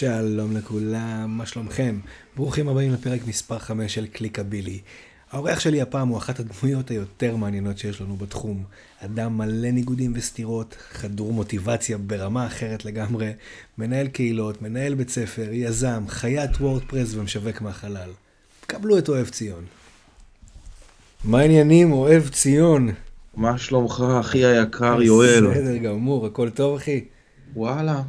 שלום 0.00 0.56
לכולם, 0.56 1.34
מה 1.38 1.46
שלומכם? 1.46 1.98
ברוכים 2.36 2.68
הבאים 2.68 2.92
לפרק 2.92 3.20
מספר 3.26 3.58
5 3.58 3.94
של 3.94 4.06
קליקבילי. 4.06 4.78
האורח 5.30 5.60
שלי 5.60 5.82
הפעם 5.82 6.08
הוא 6.08 6.18
אחת 6.18 6.40
הדמויות 6.40 6.90
היותר 6.90 7.36
מעניינות 7.36 7.78
שיש 7.78 8.00
לנו 8.00 8.16
בתחום. 8.16 8.64
אדם 8.98 9.38
מלא 9.38 9.70
ניגודים 9.70 10.12
וסתירות, 10.14 10.76
חדור 10.92 11.32
מוטיבציה 11.32 11.98
ברמה 11.98 12.46
אחרת 12.46 12.84
לגמרי, 12.84 13.32
מנהל 13.78 14.08
קהילות, 14.08 14.62
מנהל 14.62 14.94
בית 14.94 15.10
ספר, 15.10 15.48
יזם, 15.52 16.04
חיית 16.08 16.56
וורדפרס 16.60 17.14
ומשווק 17.14 17.60
מהחלל. 17.60 18.10
קבלו 18.66 18.98
את 18.98 19.08
אוהב 19.08 19.28
ציון. 19.28 19.64
מה 21.24 21.40
העניינים, 21.40 21.92
אוהב 21.92 22.28
ציון? 22.28 22.90
מה 23.34 23.58
שלומך, 23.58 24.04
אחי 24.20 24.44
היקר 24.44 25.02
יואל? 25.02 25.46
בסדר 25.46 25.76
גמור, 25.76 26.26
הכל 26.26 26.50
טוב 26.50 26.76
אחי? 26.76 27.04
וואלה. 27.54 28.02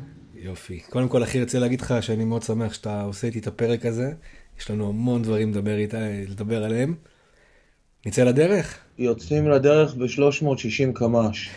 יופי. 0.44 0.80
קודם 0.90 1.08
כל, 1.08 1.24
אחי, 1.24 1.42
רוצה 1.42 1.60
להגיד 1.60 1.82
לך 1.82 1.94
שאני 2.02 2.26
מאוד 2.26 2.44
שמח 2.44 2.74
שאתה 2.74 3.02
עושה 3.02 3.28
איתי 3.28 3.40
את 3.40 3.48
הפרק 3.48 3.86
הזה. 3.86 4.12
יש 4.60 4.72
לנו 4.72 4.90
המון 4.90 5.22
דברים 5.22 5.52
לדבר, 5.52 5.78
איתה, 5.78 5.98
לדבר 6.28 6.64
עליהם. 6.64 6.96
נצא 8.06 8.24
לדרך? 8.24 8.78
יוצאים 8.98 9.50
לדרך 9.50 9.96
ב-360 9.96 10.94
קמ"ש. 10.94 11.50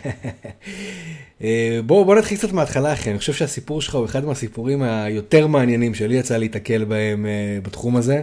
אה, 1.41 1.79
בוא, 1.85 2.05
בוא 2.05 2.15
נתחיל 2.15 2.37
קצת 2.37 2.51
מההתחלה, 2.51 2.93
אחי. 2.93 3.09
אני 3.11 3.19
חושב 3.19 3.33
שהסיפור 3.33 3.81
שלך 3.81 3.95
הוא 3.95 4.05
אחד 4.05 4.25
מהסיפורים 4.25 4.83
היותר 4.83 5.47
מעניינים 5.47 5.93
שלי 5.93 6.15
יצא 6.15 6.37
להתקל 6.37 6.83
בהם 6.83 7.25
uh, 7.25 7.65
בתחום 7.65 7.95
הזה. 7.95 8.21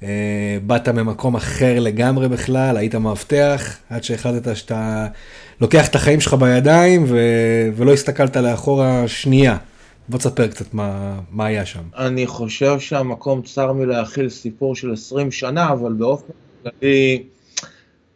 Uh, 0.00 0.04
באת 0.66 0.88
ממקום 0.88 1.36
אחר 1.36 1.80
לגמרי 1.80 2.28
בכלל, 2.28 2.76
היית 2.76 2.94
מאבטח, 2.94 3.76
עד 3.90 4.04
שהחלטת 4.04 4.56
שאתה 4.56 5.06
לוקח 5.60 5.88
את 5.88 5.94
החיים 5.94 6.20
שלך 6.20 6.34
בידיים 6.34 7.04
ו... 7.08 7.18
ולא 7.76 7.92
הסתכלת 7.92 8.36
לאחורה 8.36 9.08
שנייה. 9.08 9.56
בוא 10.08 10.18
תספר 10.18 10.46
קצת 10.46 10.74
מה, 10.74 11.20
מה 11.30 11.46
היה 11.46 11.66
שם. 11.66 11.82
אני 11.96 12.26
חושב 12.26 12.80
שהמקום 12.80 13.42
צר 13.42 13.72
מלהכיל 13.72 14.28
סיפור 14.28 14.74
של 14.74 14.92
20 14.92 15.30
שנה, 15.30 15.72
אבל 15.72 15.92
באופן 15.92 16.32
כללי 16.62 17.22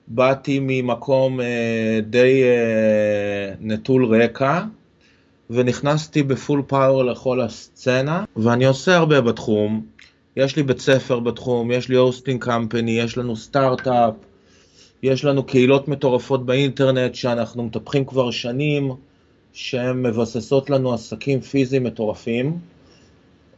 באתי 0.08 0.58
ממקום 0.62 1.40
אה, 1.40 2.00
די 2.02 2.42
אה, 2.42 3.54
נטול 3.60 4.04
רקע, 4.04 4.62
ונכנסתי 5.50 6.22
ב 6.22 6.30
full 6.30 6.62
power 6.66 7.04
לכל 7.04 7.40
הסצנה, 7.40 8.24
ואני 8.36 8.66
עושה 8.66 8.96
הרבה 8.96 9.20
בתחום. 9.20 9.86
יש 10.36 10.56
לי 10.56 10.62
בית 10.62 10.80
ספר 10.80 11.20
בתחום, 11.20 11.70
יש 11.70 11.88
לי 11.88 11.96
hosting 11.96 12.44
company, 12.44 12.90
יש 12.90 13.18
לנו 13.18 13.36
סטארט-אפ, 13.36 14.14
יש 15.02 15.24
לנו 15.24 15.42
קהילות 15.42 15.88
מטורפות 15.88 16.46
באינטרנט 16.46 17.14
שאנחנו 17.14 17.62
מטפחים 17.62 18.04
כבר 18.04 18.30
שנים. 18.30 18.92
שהן 19.52 20.02
מבססות 20.02 20.70
לנו 20.70 20.94
עסקים 20.94 21.40
פיזיים 21.40 21.84
מטורפים, 21.84 22.58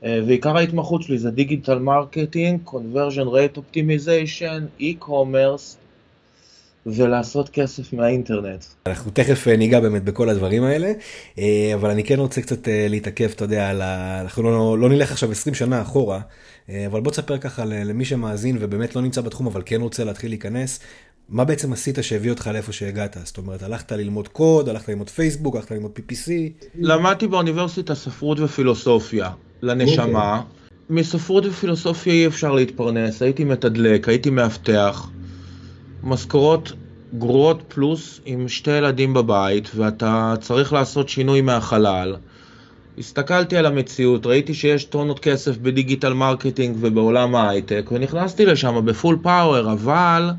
אה, 0.04 0.20
ועיקר 0.26 0.56
ההתמחות 0.56 1.02
שלי 1.02 1.18
זה 1.18 1.30
digital 1.30 1.78
marketing, 1.78 2.60
conversion 2.64 3.28
rate 3.28 3.56
optimization, 3.56 4.66
e-commerce, 4.80 5.76
ולעשות 6.86 7.48
כסף 7.48 7.92
מהאינטרנט. 7.92 8.64
אנחנו 8.86 9.10
תכף 9.10 9.48
אה, 9.48 9.56
ניגע 9.56 9.80
באמת 9.80 10.04
בכל 10.04 10.28
הדברים 10.28 10.64
האלה, 10.64 10.92
אה, 11.38 11.70
אבל 11.74 11.90
אני 11.90 12.04
כן 12.04 12.18
רוצה 12.18 12.42
קצת 12.42 12.68
להתעכב, 12.68 13.30
אתה 13.34 13.44
יודע, 13.44 13.70
על 13.70 13.82
ה... 13.82 14.20
אנחנו 14.20 14.42
לא, 14.42 14.78
לא 14.78 14.88
נלך 14.88 15.12
עכשיו 15.12 15.30
20 15.30 15.54
שנה 15.54 15.82
אחורה, 15.82 16.20
אבל 16.86 17.00
בוא 17.00 17.12
תספר 17.12 17.38
ככה 17.38 17.64
למי 17.64 18.04
שמאזין 18.04 18.56
ובאמת 18.60 18.96
לא 18.96 19.02
נמצא 19.02 19.20
בתחום, 19.20 19.46
אבל 19.46 19.62
כן 19.64 19.80
רוצה 19.80 20.04
להתחיל 20.04 20.30
להיכנס, 20.30 20.80
מה 21.32 21.44
בעצם 21.44 21.72
עשית 21.72 21.98
שהביא 22.02 22.30
אותך 22.30 22.50
לאיפה 22.52 22.72
שהגעת? 22.72 23.16
זאת 23.24 23.38
אומרת, 23.38 23.62
הלכת 23.62 23.92
ללמוד 23.92 24.28
קוד, 24.28 24.68
הלכת 24.68 24.88
ללמוד 24.88 25.10
פייסבוק, 25.10 25.56
הלכת 25.56 25.70
ללמוד 25.70 25.90
PPC? 25.98 26.30
למדתי 26.74 27.26
באוניברסיטה 27.26 27.94
ספרות 27.94 28.40
ופילוסופיה, 28.40 29.30
לנשמה. 29.62 30.38
אוקיי. 30.38 30.50
מספרות 30.90 31.46
ופילוסופיה 31.46 32.12
אי 32.12 32.26
אפשר 32.26 32.52
להתפרנס, 32.52 33.22
הייתי 33.22 33.44
מתדלק, 33.44 34.08
הייתי 34.08 34.30
מאבטח. 34.30 35.10
משכורות 36.02 36.72
גרועות 37.18 37.62
פלוס 37.68 38.20
עם 38.24 38.48
שתי 38.48 38.70
ילדים 38.70 39.14
בבית, 39.14 39.70
ואתה 39.76 40.34
צריך 40.40 40.72
לעשות 40.72 41.08
שינוי 41.08 41.40
מהחלל. 41.40 42.16
הסתכלתי 42.98 43.56
על 43.56 43.66
המציאות, 43.66 44.26
ראיתי 44.26 44.54
שיש 44.54 44.84
טונות 44.84 45.18
כסף 45.18 45.56
ב 45.56 45.63
digital 45.63 46.12
marketing 46.12 46.76
ובעולם 46.80 47.34
ההייטק, 47.34 47.88
ונכנסתי 47.92 48.46
לשם 48.46 48.84
ב 48.84 48.91
full 48.91 49.18
power, 49.22 49.72
אבל... 49.72 50.30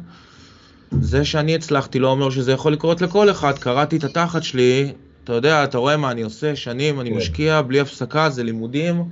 זה 1.01 1.25
שאני 1.25 1.55
הצלחתי 1.55 1.99
לא 1.99 2.07
אומר 2.07 2.29
שזה 2.29 2.51
יכול 2.51 2.73
לקרות 2.73 3.01
לכל 3.01 3.31
אחד, 3.31 3.59
קרעתי 3.59 3.97
את 3.97 4.03
התחת 4.03 4.43
שלי, 4.43 4.91
אתה 5.23 5.33
יודע, 5.33 5.63
אתה 5.63 5.77
רואה 5.77 5.97
מה 5.97 6.11
אני 6.11 6.21
עושה, 6.21 6.55
שנים, 6.55 6.99
אני 6.99 7.09
כן. 7.09 7.15
משקיע 7.15 7.61
בלי 7.61 7.79
הפסקה, 7.79 8.29
זה 8.29 8.43
לימודים. 8.43 9.03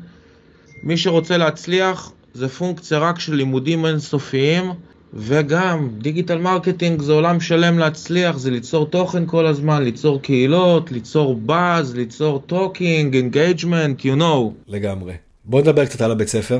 מי 0.83 0.97
שרוצה 0.97 1.37
להצליח, 1.37 2.11
זה 2.33 2.47
פונקציה 2.47 2.99
רק 2.99 3.19
של 3.19 3.35
לימודים 3.35 3.85
אינסופיים, 3.85 4.71
וגם 5.13 5.89
digital 5.97 6.38
marketing 6.38 7.01
זה 7.01 7.11
עולם 7.11 7.39
שלם 7.39 7.79
להצליח, 7.79 8.37
זה 8.37 8.51
ליצור 8.51 8.85
תוכן 8.85 9.23
כל 9.25 9.45
הזמן, 9.45 9.83
ליצור 9.83 10.21
קהילות, 10.21 10.91
ליצור 10.91 11.35
באז, 11.35 11.95
ליצור 11.95 12.43
talking, 12.45 13.16
engagement, 13.16 13.99
you 14.01 14.19
know. 14.19 14.51
לגמרי. 14.67 15.13
בוא 15.45 15.61
נדבר 15.61 15.85
קצת 15.85 16.01
על 16.01 16.11
הבית 16.11 16.27
ספר. 16.27 16.59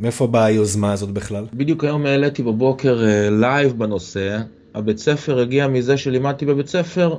מאיפה 0.00 0.26
באה 0.26 0.44
היוזמה 0.44 0.92
הזאת 0.92 1.10
בכלל? 1.10 1.44
בדיוק 1.54 1.84
היום 1.84 2.06
העליתי 2.06 2.42
בבוקר 2.42 3.02
לייב 3.30 3.70
uh, 3.70 3.74
בנושא. 3.74 4.38
הבית 4.74 4.98
ספר 4.98 5.40
הגיע 5.40 5.68
מזה 5.68 5.96
שלימדתי 5.96 6.46
בבית 6.46 6.66
ספר 6.66 7.16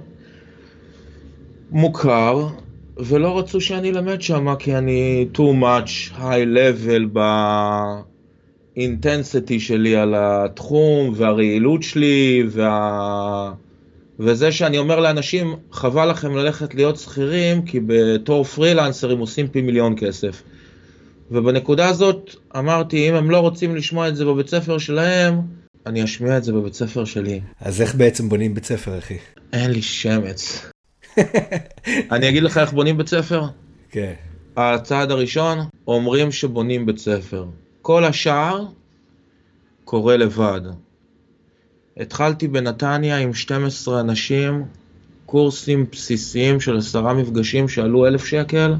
מוכר, 1.71 2.47
ולא 2.97 3.39
רצו 3.39 3.61
שאני 3.61 3.89
אלמד 3.89 4.21
שם 4.21 4.55
כי 4.59 4.75
אני 4.75 5.27
too 5.33 5.61
much 5.61 6.19
high 6.19 6.47
level 6.55 7.19
ב 8.75 8.84
intensity 8.84 9.59
שלי 9.59 9.95
על 9.95 10.15
התחום 10.17 11.13
והרעילות 11.15 11.83
שלי 11.83 12.43
וה... 12.49 13.53
וזה 14.19 14.51
שאני 14.51 14.77
אומר 14.77 14.99
לאנשים, 14.99 15.55
חבל 15.71 16.09
לכם 16.09 16.35
ללכת 16.35 16.75
להיות 16.75 16.97
שכירים, 16.97 17.61
כי 17.61 17.79
בתור 17.85 18.43
פרילנסרים 18.43 19.19
עושים 19.19 19.47
פי 19.47 19.61
מיליון 19.61 19.95
כסף. 19.97 20.43
ובנקודה 21.31 21.89
הזאת 21.89 22.35
אמרתי, 22.57 23.09
אם 23.09 23.15
הם 23.15 23.31
לא 23.31 23.39
רוצים 23.39 23.75
לשמוע 23.75 24.07
את 24.07 24.15
זה 24.15 24.25
בבית 24.25 24.49
ספר 24.49 24.77
שלהם, 24.77 25.41
אני 25.85 26.03
אשמיע 26.03 26.37
את 26.37 26.43
זה 26.43 26.53
בבית 26.53 26.73
ספר 26.73 27.05
שלי. 27.05 27.41
אז 27.61 27.81
איך 27.81 27.95
בעצם 27.95 28.29
בונים 28.29 28.53
בית 28.53 28.65
ספר, 28.65 28.97
אחי? 28.97 29.17
אין 29.53 29.71
לי 29.71 29.81
שמץ. 29.81 30.65
אני 32.11 32.29
אגיד 32.29 32.43
לך 32.43 32.57
איך 32.57 32.73
בונים 32.73 32.97
בית 32.97 33.07
ספר? 33.07 33.43
כן. 33.89 34.13
הצעד 34.57 35.11
הראשון, 35.11 35.57
אומרים 35.87 36.31
שבונים 36.31 36.85
בית 36.85 36.97
ספר. 36.97 37.45
כל 37.81 38.05
השאר 38.05 38.65
קורה 39.83 40.17
לבד. 40.17 40.61
התחלתי 41.97 42.47
בנתניה 42.47 43.17
עם 43.17 43.33
12 43.33 43.99
אנשים, 43.99 44.65
קורסים 45.25 45.85
בסיסיים 45.91 46.59
של 46.59 46.77
עשרה 46.77 47.13
מפגשים 47.13 47.67
שעלו 47.67 48.07
אלף 48.07 48.25
שקל. 48.25 48.73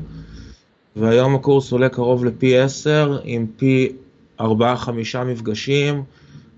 והיום 0.96 1.36
הקורס 1.36 1.72
עולה 1.72 1.90
קרוב 1.90 2.26
לפי 2.26 2.58
10 2.58 3.20
עם 3.24 3.48
פי 3.58 3.92
4-5 4.40 4.44
מפגשים, 5.26 6.04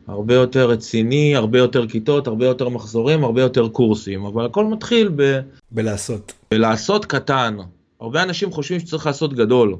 הרבה 0.07 0.33
יותר 0.33 0.69
רציני, 0.69 1.35
הרבה 1.35 1.57
יותר 1.57 1.87
כיתות, 1.87 2.27
הרבה 2.27 2.45
יותר 2.45 2.69
מחזורים, 2.69 3.23
הרבה 3.23 3.41
יותר 3.41 3.69
קורסים, 3.69 4.25
אבל 4.25 4.45
הכל 4.45 4.65
מתחיל 4.65 5.11
ב... 5.15 5.39
בלעשות. 5.71 6.33
בלעשות 6.51 7.05
קטן. 7.05 7.57
הרבה 8.01 8.23
אנשים 8.23 8.51
חושבים 8.51 8.79
שצריך 8.79 9.05
לעשות 9.05 9.33
גדול. 9.33 9.75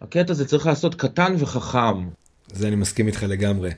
הקטע 0.00 0.32
זה 0.32 0.46
צריך 0.46 0.66
לעשות 0.66 0.94
קטן 0.94 1.34
וחכם. 1.38 2.08
זה 2.52 2.68
אני 2.68 2.76
מסכים 2.76 3.06
איתך 3.06 3.22
לגמרי. 3.28 3.70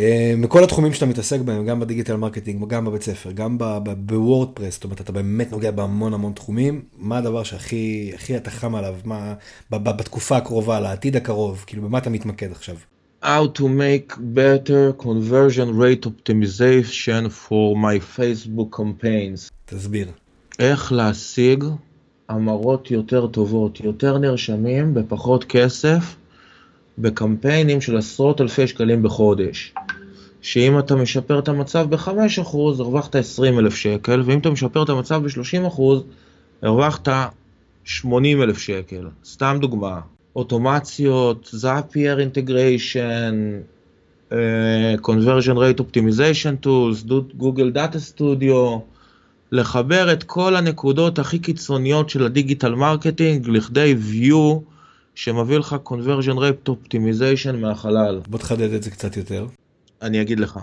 אה, 0.00 0.34
מכל 0.36 0.64
התחומים 0.64 0.92
שאתה 0.92 1.06
מתעסק 1.06 1.40
בהם, 1.40 1.66
גם 1.66 1.80
ב 1.80 1.85
digital 1.85 2.16
marketing, 2.16 2.68
גם 2.68 2.84
בבית 2.84 3.02
ספר, 3.02 3.32
גם 3.32 3.58
ב 4.06 4.12
WordPress, 4.12 4.74
זאת 4.74 4.84
אומרת, 4.84 5.00
אתה 5.00 5.12
באמת 5.12 5.52
נוגע 5.52 5.70
בהמון 5.70 6.14
המון 6.14 6.32
תחומים, 6.32 6.82
מה 6.98 7.18
הדבר 7.18 7.42
שהכי 7.42 8.12
הכי 8.14 8.36
אתה 8.36 8.50
חם 8.50 8.74
עליו, 8.74 8.94
מה, 9.04 9.34
בתקופה 9.70 10.36
הקרובה, 10.36 10.80
לעתיד 10.80 11.16
הקרוב, 11.16 11.64
כאילו 11.66 11.82
במה 11.82 11.98
אתה 11.98 12.10
מתמקד 12.10 12.50
עכשיו? 12.50 12.76
How 13.22 13.58
to 13.58 13.62
make 13.62 14.14
better 14.34 15.02
conversion 15.02 15.68
rate 15.82 16.06
optimization 16.06 17.28
for 17.28 17.76
my 17.76 18.18
Facebook 18.18 18.76
campaigns. 18.76 19.50
תסביר. 19.64 20.08
איך 20.58 20.92
להשיג 20.92 21.64
המרות 22.28 22.90
יותר 22.90 23.26
טובות, 23.26 23.80
יותר 23.80 24.18
נרשמים 24.18 24.94
בפחות 24.94 25.44
כסף 25.44 26.16
בקמפיינים 27.00 27.80
של 27.80 27.96
עשרות 27.96 28.40
אלפי 28.40 28.66
שקלים 28.66 29.02
בחודש. 29.02 29.74
שאם 30.42 30.78
אתה 30.78 30.96
משפר 30.96 31.38
את 31.38 31.48
המצב 31.48 31.86
ב-5% 31.90 32.56
הרווחת 32.56 33.16
20 33.16 33.58
אלף 33.58 33.74
שקל, 33.74 34.22
ואם 34.24 34.38
אתה 34.38 34.50
משפר 34.50 34.82
את 34.82 34.88
המצב 34.88 35.22
ב-30% 35.22 35.80
הרווחת 36.62 37.08
80 37.84 38.42
אלף 38.42 38.58
שקל. 38.58 39.08
סתם 39.24 39.58
דוגמה, 39.60 40.00
אוטומציות, 40.36 41.48
Zapier 41.52 42.20
integration, 42.20 43.60
conversion 45.02 45.56
rate 45.56 45.80
optimization 45.80 46.66
tools, 46.66 47.12
Google 47.36 47.70
Data 47.70 47.98
Studio, 47.98 48.78
לחבר 49.52 50.12
את 50.12 50.22
כל 50.22 50.56
הנקודות 50.56 51.18
הכי 51.18 51.38
קיצוניות 51.38 52.10
של 52.10 52.24
ה 52.24 52.30
digital 52.30 52.74
marketing 52.74 53.48
לכדי 53.48 53.94
view 54.10 54.60
שמביא 55.14 55.58
לך 55.58 55.76
conversion 55.84 56.36
rate 56.36 56.70
optimization 56.70 57.52
מהחלל. 57.60 58.20
בוא 58.28 58.38
תחדד 58.38 58.72
את 58.72 58.82
זה 58.82 58.90
קצת 58.90 59.16
יותר. 59.16 59.46
אני 60.02 60.22
אגיד 60.22 60.40
לך. 60.40 60.58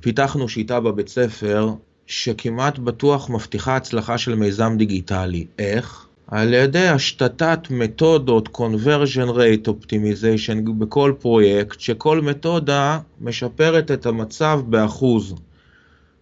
פיתחנו 0.00 0.48
שיטה 0.48 0.80
בבית 0.80 1.08
ספר 1.08 1.70
שכמעט 2.06 2.78
בטוח 2.78 3.30
מבטיחה 3.30 3.76
הצלחה 3.76 4.18
של 4.18 4.34
מיזם 4.34 4.76
דיגיטלי. 4.78 5.46
איך? 5.58 6.06
על 6.26 6.54
ידי 6.54 6.88
השתתת 6.88 7.58
מתודות 7.70 8.48
conversion 8.48 9.28
rate 9.28 9.68
optimization 9.68 10.70
בכל 10.78 11.12
פרויקט, 11.18 11.80
שכל 11.80 12.20
מתודה 12.20 12.98
משפרת 13.20 13.90
את 13.90 14.06
המצב 14.06 14.60
באחוז. 14.66 15.34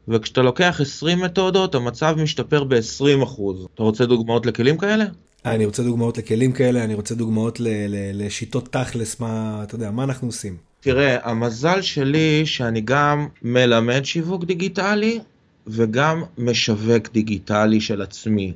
וכשאתה 0.08 0.42
לוקח 0.42 0.78
20 0.80 1.18
מתודות, 1.18 1.74
המצב 1.74 2.16
משתפר 2.22 2.64
ב-20%. 2.64 3.40
אתה 3.74 3.82
רוצה 3.82 4.06
דוגמאות 4.06 4.46
לכלים 4.46 4.78
כאלה? 4.78 5.04
אני 5.44 5.64
רוצה 5.64 5.82
דוגמאות 5.82 6.18
לכלים 6.18 6.52
כאלה, 6.52 6.84
אני 6.84 6.94
רוצה 6.94 7.14
דוגמאות 7.14 7.60
ל- 7.60 7.68
ל- 7.68 8.26
לשיטות 8.26 8.72
תכלס, 8.72 9.20
מה, 9.20 9.60
אתה 9.62 9.74
יודע, 9.74 9.90
מה 9.90 10.04
אנחנו 10.04 10.28
עושים. 10.28 10.69
תראה, 10.80 11.30
המזל 11.30 11.80
שלי 11.80 12.46
שאני 12.46 12.80
גם 12.80 13.28
מלמד 13.42 14.04
שיווק 14.04 14.44
דיגיטלי 14.44 15.20
וגם 15.66 16.22
משווק 16.38 17.08
דיגיטלי 17.12 17.80
של 17.80 18.02
עצמי. 18.02 18.52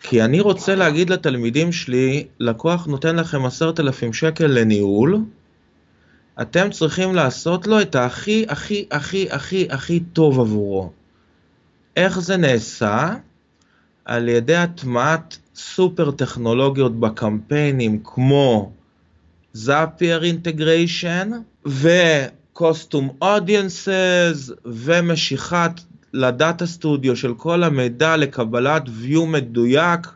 כי 0.00 0.22
אני 0.22 0.40
רוצה 0.40 0.74
להגיד 0.74 1.10
לתלמידים 1.10 1.72
שלי, 1.72 2.26
לקוח 2.40 2.86
נותן 2.86 3.16
לכם 3.16 3.44
עשרת 3.44 3.80
אלפים 3.80 4.12
שקל 4.12 4.46
לניהול, 4.46 5.18
אתם 6.42 6.70
צריכים 6.70 7.14
לעשות 7.14 7.66
לו 7.66 7.80
את 7.80 7.96
הכי 7.96 8.44
הכי 8.48 8.86
הכי 8.90 9.28
הכי 9.30 9.66
הכי 9.70 10.00
טוב 10.00 10.40
עבורו. 10.40 10.92
איך 11.96 12.20
זה 12.20 12.36
נעשה? 12.36 13.14
על 14.04 14.28
ידי 14.28 14.56
הטמעת 14.56 15.38
סופר 15.54 16.10
טכנולוגיות 16.10 17.00
בקמפיינים 17.00 18.00
כמו 18.04 18.72
זאפייר 19.52 20.24
אינטגריישן 20.24 21.30
ו 21.66 21.86
custom 21.86 23.08
audiences 23.22 24.50
ומשיכת 24.64 25.70
ל 26.12 26.23
Data 26.23 26.66
Studio 26.66 27.16
של 27.16 27.34
כל 27.34 27.64
המידע 27.64 28.16
לקבלת 28.16 28.82
view 28.86 29.20
מדויק 29.26 30.06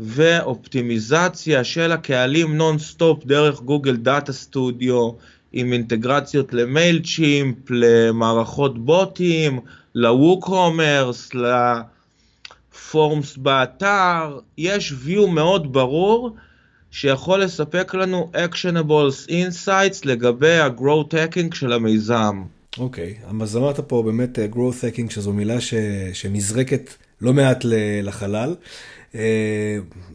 ואופטימיזציה 0.00 1.64
של 1.64 1.92
הקהלים 1.92 2.56
נונסטופ 2.56 3.24
דרך 3.24 3.60
Google 3.60 3.96
Data 3.96 4.32
Studio 4.32 5.10
עם 5.52 5.72
אינטגרציות 5.72 6.52
ל 6.52 7.02
Mailchimp, 7.04 7.56
למערכות 7.70 8.84
בוטים, 8.84 9.60
ל 9.94 10.04
WooCommerce, 10.04 11.30
ל 11.34 11.68
forms 11.68 13.36
באתר, 13.36 14.38
יש 14.58 14.92
view 15.06 15.26
מאוד 15.26 15.72
ברור 15.72 16.36
שיכול 16.90 17.42
לספק 17.42 17.94
לנו 17.94 18.30
actionables 18.34 19.28
insights 19.28 20.00
לגבי 20.04 20.58
ה-growth 20.58 21.12
hacking 21.12 21.54
של 21.54 21.72
המיזם. 21.72 22.42
אוקיי, 22.78 23.14
okay. 23.22 23.42
אז 23.42 23.56
אמרת 23.56 23.80
פה 23.80 24.02
באמת 24.02 24.38
uh, 24.38 24.54
growth 24.54 24.80
hacking 24.82 25.10
שזו 25.10 25.32
מילה 25.32 25.60
ש... 25.60 25.74
שנזרקת 26.12 26.94
לא 27.20 27.32
מעט. 27.32 27.64
לחלל. 28.02 28.54
Uh, 29.12 29.16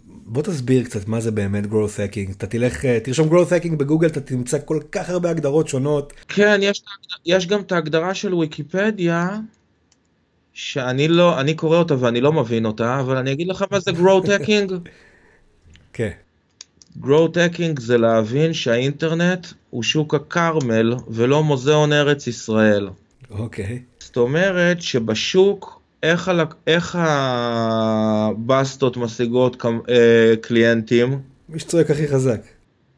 בוא 0.07 0.41
תסביר 0.41 0.83
קצת 0.83 1.07
מה 1.07 1.21
זה 1.21 1.31
באמת 1.31 1.63
growth 1.63 1.97
hacking. 1.97 2.31
אתה 2.37 2.47
תלך, 2.47 2.81
uh, 2.81 2.87
תרשום 3.03 3.29
growth 3.29 3.49
hacking 3.49 3.75
בגוגל, 3.75 4.07
אתה 4.07 4.21
תמצא 4.21 4.57
כל 4.65 4.79
כך 4.91 5.09
הרבה 5.09 5.29
הגדרות 5.29 5.67
שונות. 5.67 6.13
כן, 6.27 6.59
יש, 6.63 6.83
יש 7.25 7.47
גם 7.47 7.61
את 7.61 7.71
ההגדרה 7.71 8.13
של 8.13 8.33
ויקיפדיה, 8.33 9.29
שאני 10.53 11.07
לא, 11.07 11.39
אני 11.39 11.53
קורא 11.53 11.77
אותה 11.77 11.95
ואני 11.99 12.21
לא 12.21 12.33
מבין 12.33 12.65
אותה, 12.65 12.99
אבל 12.99 13.17
אני 13.17 13.31
אגיד 13.31 13.47
לך 13.47 13.65
מה 13.71 13.79
זה 13.79 13.91
growth 13.91 14.27
hacking. 14.45 14.73
כן. 15.93 16.11
Growth 17.01 17.35
hacking 17.35 17.81
זה 17.81 17.97
להבין 17.97 18.53
שהאינטרנט 18.53 19.47
הוא 19.69 19.83
שוק 19.83 20.13
הכרמל 20.13 20.95
ולא 21.07 21.43
מוזיאון 21.43 21.93
ארץ 21.93 22.27
ישראל. 22.27 22.89
אוקיי. 23.31 23.65
Okay. 23.65 24.03
זאת 24.05 24.17
אומרת 24.17 24.81
שבשוק, 24.81 25.81
איך, 26.03 26.27
על, 26.27 26.41
איך 26.67 26.97
הבסטות 26.99 28.97
משיגות 28.97 29.65
אה, 29.89 30.33
קליינטים? 30.41 31.19
מי 31.49 31.59
שצועק 31.59 31.91
הכי 31.91 32.07
חזק. 32.07 32.41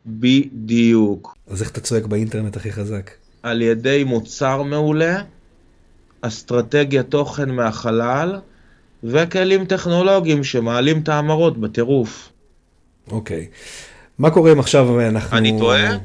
בדיוק. 0.06 1.38
אז 1.48 1.62
איך 1.62 1.72
אתה 1.72 1.82
צועק 1.82 2.06
באינטרנט 2.06 2.58
הכי 2.58 2.72
חזק? 2.72 3.12
על 3.44 3.62
ידי 3.62 4.04
מוצר 4.04 4.64
מעולה, 4.64 5.22
אסטרטגיה 6.22 7.04
תוכן 7.04 7.50
מהחלל 7.50 8.40
וכלים 9.04 9.66
טכנולוגיים 9.66 10.44
שמעלים 10.44 11.00
את 11.00 11.10
ההמרות 11.10 11.58
בטירוף. 11.58 12.30
אוקיי. 13.12 13.48
מה 14.20 14.30
קורה 14.30 14.52
אם 14.52 14.60
עכשיו 14.60 15.02
אנחנו... 15.02 15.38
אני 15.38 15.60
טועה? 15.60 15.98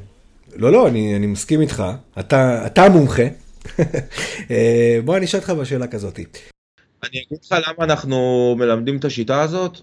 לא, 0.57 0.73
לא, 0.73 0.89
אני, 0.89 1.17
אני 1.17 1.27
מסכים 1.27 1.61
איתך. 1.61 1.85
אתה, 2.19 2.67
אתה 2.67 2.85
המומחה. 2.85 3.23
בוא 5.05 5.17
אני 5.17 5.25
אשאל 5.25 5.41
אותך 5.41 5.51
בשאלה 5.51 5.87
כזאת. 5.87 6.19
אני 6.19 7.23
אגיד 7.27 7.39
לך 7.45 7.53
למה 7.53 7.85
אנחנו 7.85 8.55
מלמדים 8.59 8.97
את 8.97 9.05
השיטה 9.05 9.43
הזאת? 9.43 9.79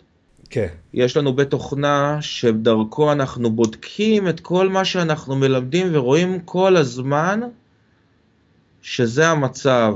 כן. 0.49 0.67
יש 0.93 1.17
לנו 1.17 1.33
בית 1.33 1.49
תוכנה 1.49 2.17
שדרכו 2.21 3.11
אנחנו 3.11 3.51
בודקים 3.51 4.29
את 4.29 4.39
כל 4.39 4.69
מה 4.69 4.85
שאנחנו 4.85 5.35
מלמדים 5.35 5.87
ורואים 5.91 6.39
כל 6.45 6.77
הזמן 6.77 7.39
שזה 8.81 9.27
המצב. 9.27 9.95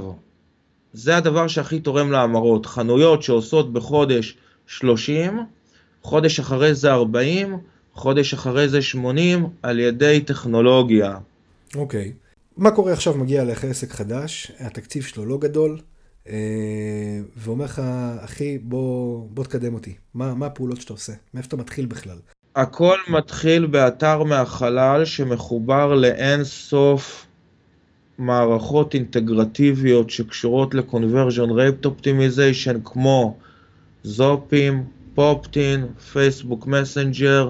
זה 0.93 1.17
הדבר 1.17 1.47
שהכי 1.47 1.79
תורם 1.79 2.11
להמרות. 2.11 2.65
חנויות 2.65 3.23
שעושות 3.23 3.73
בחודש 3.73 4.37
30, 4.67 5.39
חודש 6.03 6.39
אחרי 6.39 6.73
זה 6.73 6.91
40, 6.91 7.57
חודש 7.93 8.33
אחרי 8.33 8.69
זה 8.69 8.81
80, 8.81 9.47
על 9.63 9.79
ידי 9.79 10.23
טכנולוגיה. 10.25 11.17
אוקיי. 11.75 12.13
Okay. 12.15 12.31
מה 12.57 12.71
קורה 12.71 12.93
עכשיו, 12.93 13.17
מגיע 13.17 13.41
אליך 13.41 13.63
עסק 13.63 13.91
חדש, 13.91 14.51
התקציב 14.59 15.03
שלו 15.03 15.25
לא 15.25 15.37
גדול, 15.37 15.79
אה, 16.29 16.33
ואומר 17.37 17.65
לך, 17.65 17.81
אחי, 18.19 18.57
בוא, 18.57 19.27
בוא 19.29 19.43
תקדם 19.43 19.73
אותי. 19.73 19.95
מה, 20.13 20.33
מה 20.33 20.45
הפעולות 20.45 20.81
שאתה 20.81 20.93
עושה? 20.93 21.13
מאיפה 21.33 21.47
אתה 21.47 21.57
מתחיל 21.57 21.85
בכלל? 21.85 22.17
הכל 22.55 22.97
מתחיל 23.09 23.65
באתר 23.65 24.23
מהחלל 24.23 25.05
שמחובר 25.05 25.93
לאין 25.93 26.43
סוף 26.43 27.25
מערכות 28.17 28.93
אינטגרטיביות 28.93 30.09
שקשורות 30.09 30.73
ל-conversion 30.73 31.49
rate 31.49 31.87
optimization 31.87 32.77
כמו 32.83 33.37
זופים, 34.03 34.83
פופטין, 35.15 35.87
פייסבוק 36.13 36.67
מסנג'ר, 36.67 37.49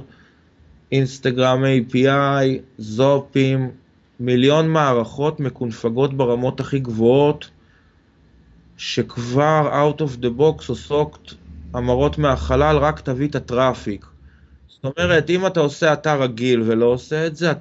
אינסטגרם 0.91 1.63
API, 1.63 2.61
זופים, 2.77 3.71
מיליון 4.19 4.69
מערכות 4.69 5.39
מקונפגות 5.39 6.13
ברמות 6.13 6.59
הכי 6.59 6.79
גבוהות 6.79 7.49
שכבר 8.77 9.89
out 9.95 10.01
of 10.01 10.23
the 10.23 10.39
box 10.39 10.65
עושות 10.67 11.33
המרות 11.73 12.17
מהחלל, 12.17 12.77
רק 12.77 12.99
תביא 12.99 13.27
את 13.27 13.35
הטראפיק. 13.35 14.05
זאת 14.67 14.97
אומרת, 14.97 15.29
אם 15.29 15.47
אתה 15.47 15.59
עושה 15.59 15.93
אתר 15.93 16.21
רגיל 16.21 16.61
ולא 16.61 16.85
עושה 16.85 17.27
את 17.27 17.35
זה, 17.35 17.51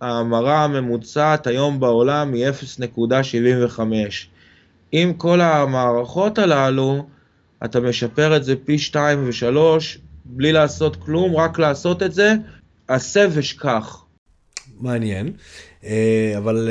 ההמרה 0.00 0.64
הממוצעת 0.64 1.46
היום 1.46 1.80
בעולם 1.80 2.32
היא 2.32 2.46
0.75. 2.48 3.80
עם 4.92 5.14
כל 5.14 5.40
המערכות 5.40 6.38
הללו, 6.38 7.06
אתה 7.64 7.80
משפר 7.80 8.36
את 8.36 8.44
זה 8.44 8.54
פי 8.64 8.78
2 8.78 9.28
ו-3 9.28 9.56
בלי 10.24 10.52
לעשות 10.52 10.96
כלום, 10.96 11.36
רק 11.36 11.58
לעשות 11.58 12.02
את 12.02 12.12
זה, 12.12 12.34
עשה 12.88 13.26
ושכח. 13.32 14.04
מעניין, 14.80 15.32
אבל 16.36 16.68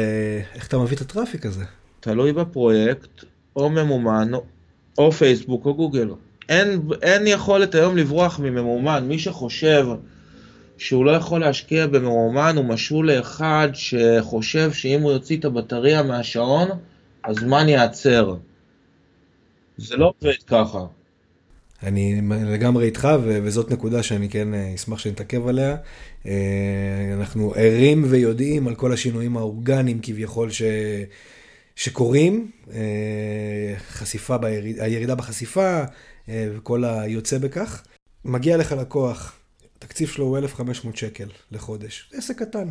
איך 0.56 0.68
אתה 0.68 0.78
מביא 0.78 0.96
את 0.96 1.02
הטראפיק 1.02 1.46
הזה? 1.46 1.64
תלוי 2.00 2.34
בפרויקט, 2.34 3.24
או 3.56 3.70
ממומן, 3.70 4.32
או 4.98 5.12
פייסבוק 5.12 5.66
או 5.66 5.76
גוגל. 5.76 6.10
אין, 6.50 6.82
אין 7.02 7.28
יכולת 7.28 7.76
היום 7.76 7.98
לברוח 7.98 8.40
מממומן. 8.40 9.06
מי 9.08 9.20
שחושב 9.20 9.88
שהוא 10.78 11.06
לא 11.06 11.12
יכול 11.12 11.42
להשקיע 11.42 11.88
בממומן, 11.88 12.54
הוא 12.58 12.66
משול 12.66 13.12
לאחד 13.12 13.70
שחושב 13.74 14.74
שאם 14.74 15.02
הוא 15.02 15.12
יוציא 15.12 15.38
את 15.38 15.46
הבטריה 15.46 16.04
מהשעון, 16.04 16.68
הזמן 17.26 17.70
ייעצר. 17.70 18.36
זה 19.78 19.98
לא 19.98 20.14
עובד 20.20 20.34
ככה. 20.48 20.86
אני 21.84 22.22
לגמרי 22.32 22.86
איתך, 22.86 23.08
וזאת 23.24 23.72
נקודה 23.72 24.04
שאני 24.04 24.30
כן 24.30 24.54
אשמח 24.54 25.00
שנתעכב 25.00 25.48
עליה. 25.48 25.76
אנחנו 27.14 27.54
ערים 27.56 28.06
ויודעים 28.10 28.68
על 28.68 28.76
כל 28.76 28.94
השינויים 28.94 29.38
האורגניים 29.38 30.00
כביכול 30.02 30.52
ש... 30.52 30.62
שקורים, 31.76 32.52
חשיפה, 33.90 34.38
ביריד... 34.38 34.80
הירידה 34.80 35.16
בחשיפה 35.16 35.84
וכל 36.28 36.84
היוצא 36.84 37.38
בכך. 37.38 37.84
מגיע 38.26 38.58
לך 38.58 38.72
לקוח, 38.72 39.34
התקציב 39.78 40.10
שלו 40.10 40.26
הוא 40.26 40.38
1,500 40.38 40.98
שקל 40.98 41.28
לחודש, 41.52 42.10
זה 42.12 42.18
עסק 42.18 42.40
קטן. 42.40 42.70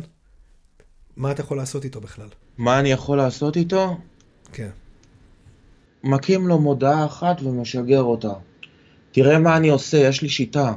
מה 1.17 1.31
אתה 1.31 1.41
יכול 1.41 1.57
לעשות 1.57 1.83
איתו 1.83 2.01
בכלל? 2.01 2.27
מה 2.57 2.79
אני 2.79 2.91
יכול 2.91 3.17
לעשות 3.17 3.57
איתו? 3.57 3.97
כן. 4.53 4.69
מקים 6.05 6.47
לו 6.47 6.59
מודעה 6.59 7.05
אחת 7.05 7.41
ומשגר 7.41 8.01
אותה. 8.01 8.33
תראה 9.11 9.39
מה 9.39 9.57
אני 9.57 9.69
עושה, 9.69 9.97
יש 9.97 10.21
לי 10.21 10.29
שיטה. 10.29 10.73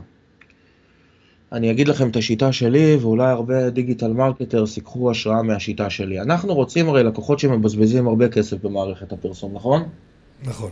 אני 1.52 1.70
אגיד 1.70 1.88
לכם 1.88 2.08
את 2.08 2.16
השיטה 2.16 2.52
שלי, 2.52 2.97
ואולי 3.00 3.30
הרבה 3.30 3.70
digital 3.70 4.12
marketers 4.12 4.76
ייקחו 4.76 5.11
השראה 5.11 5.42
מהשיטה 5.42 5.90
שלי. 5.90 6.20
אנחנו 6.20 6.54
רוצים 6.54 6.88
הרי 6.88 7.02
לקוחות 7.02 7.38
שמבזבזים 7.38 8.08
הרבה 8.08 8.28
כסף 8.28 8.56
במערכת 8.64 9.12
הפרסום, 9.12 9.54
נכון? 9.54 9.88
נכון. 10.44 10.70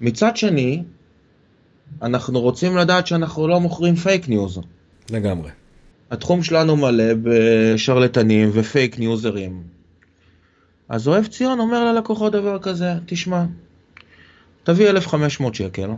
מצד 0.00 0.36
שני, 0.36 0.82
אנחנו 2.02 2.40
רוצים 2.40 2.76
לדעת 2.76 3.06
שאנחנו 3.06 3.48
לא 3.48 3.60
מוכרים 3.60 3.96
פייק 3.96 4.28
ניוז. 4.28 4.60
לגמרי. 5.10 5.50
התחום 6.10 6.42
שלנו 6.42 6.76
מלא 6.76 7.14
בשרלטנים 7.22 8.50
ופייק 8.52 8.98
ניוזרים. 8.98 9.62
אז 10.88 11.08
אוהב 11.08 11.26
ציון 11.26 11.60
אומר 11.60 11.92
ללקוחות 11.92 12.32
דבר 12.32 12.58
כזה, 12.58 12.92
תשמע, 13.06 13.44
תביא 14.64 14.90
1,500 14.90 15.54
שקל, 15.54 15.90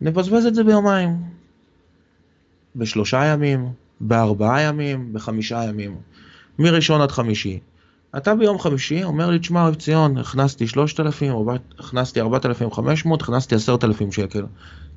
נבזבז 0.00 0.46
את 0.46 0.54
זה 0.54 0.64
ביומיים. 0.64 1.16
בשלושה 2.76 3.24
ימים, 3.24 3.68
בארבעה 4.00 4.62
ימים, 4.62 5.12
בחמישה 5.12 5.64
ימים. 5.64 5.96
מראשון 6.58 7.00
עד 7.00 7.10
חמישי. 7.10 7.60
אתה 8.16 8.34
ביום 8.34 8.58
חמישי 8.58 9.04
אומר 9.04 9.30
לי, 9.30 9.38
תשמע, 9.38 9.62
אוהב 9.62 9.74
ציון, 9.74 10.18
הכנסתי 10.18 10.66
3,000, 10.66 11.32
הכנסתי 11.78 12.20
4,500, 12.20 13.22
הכנסתי 13.22 13.54
10,000 13.54 14.12
שקל. 14.12 14.46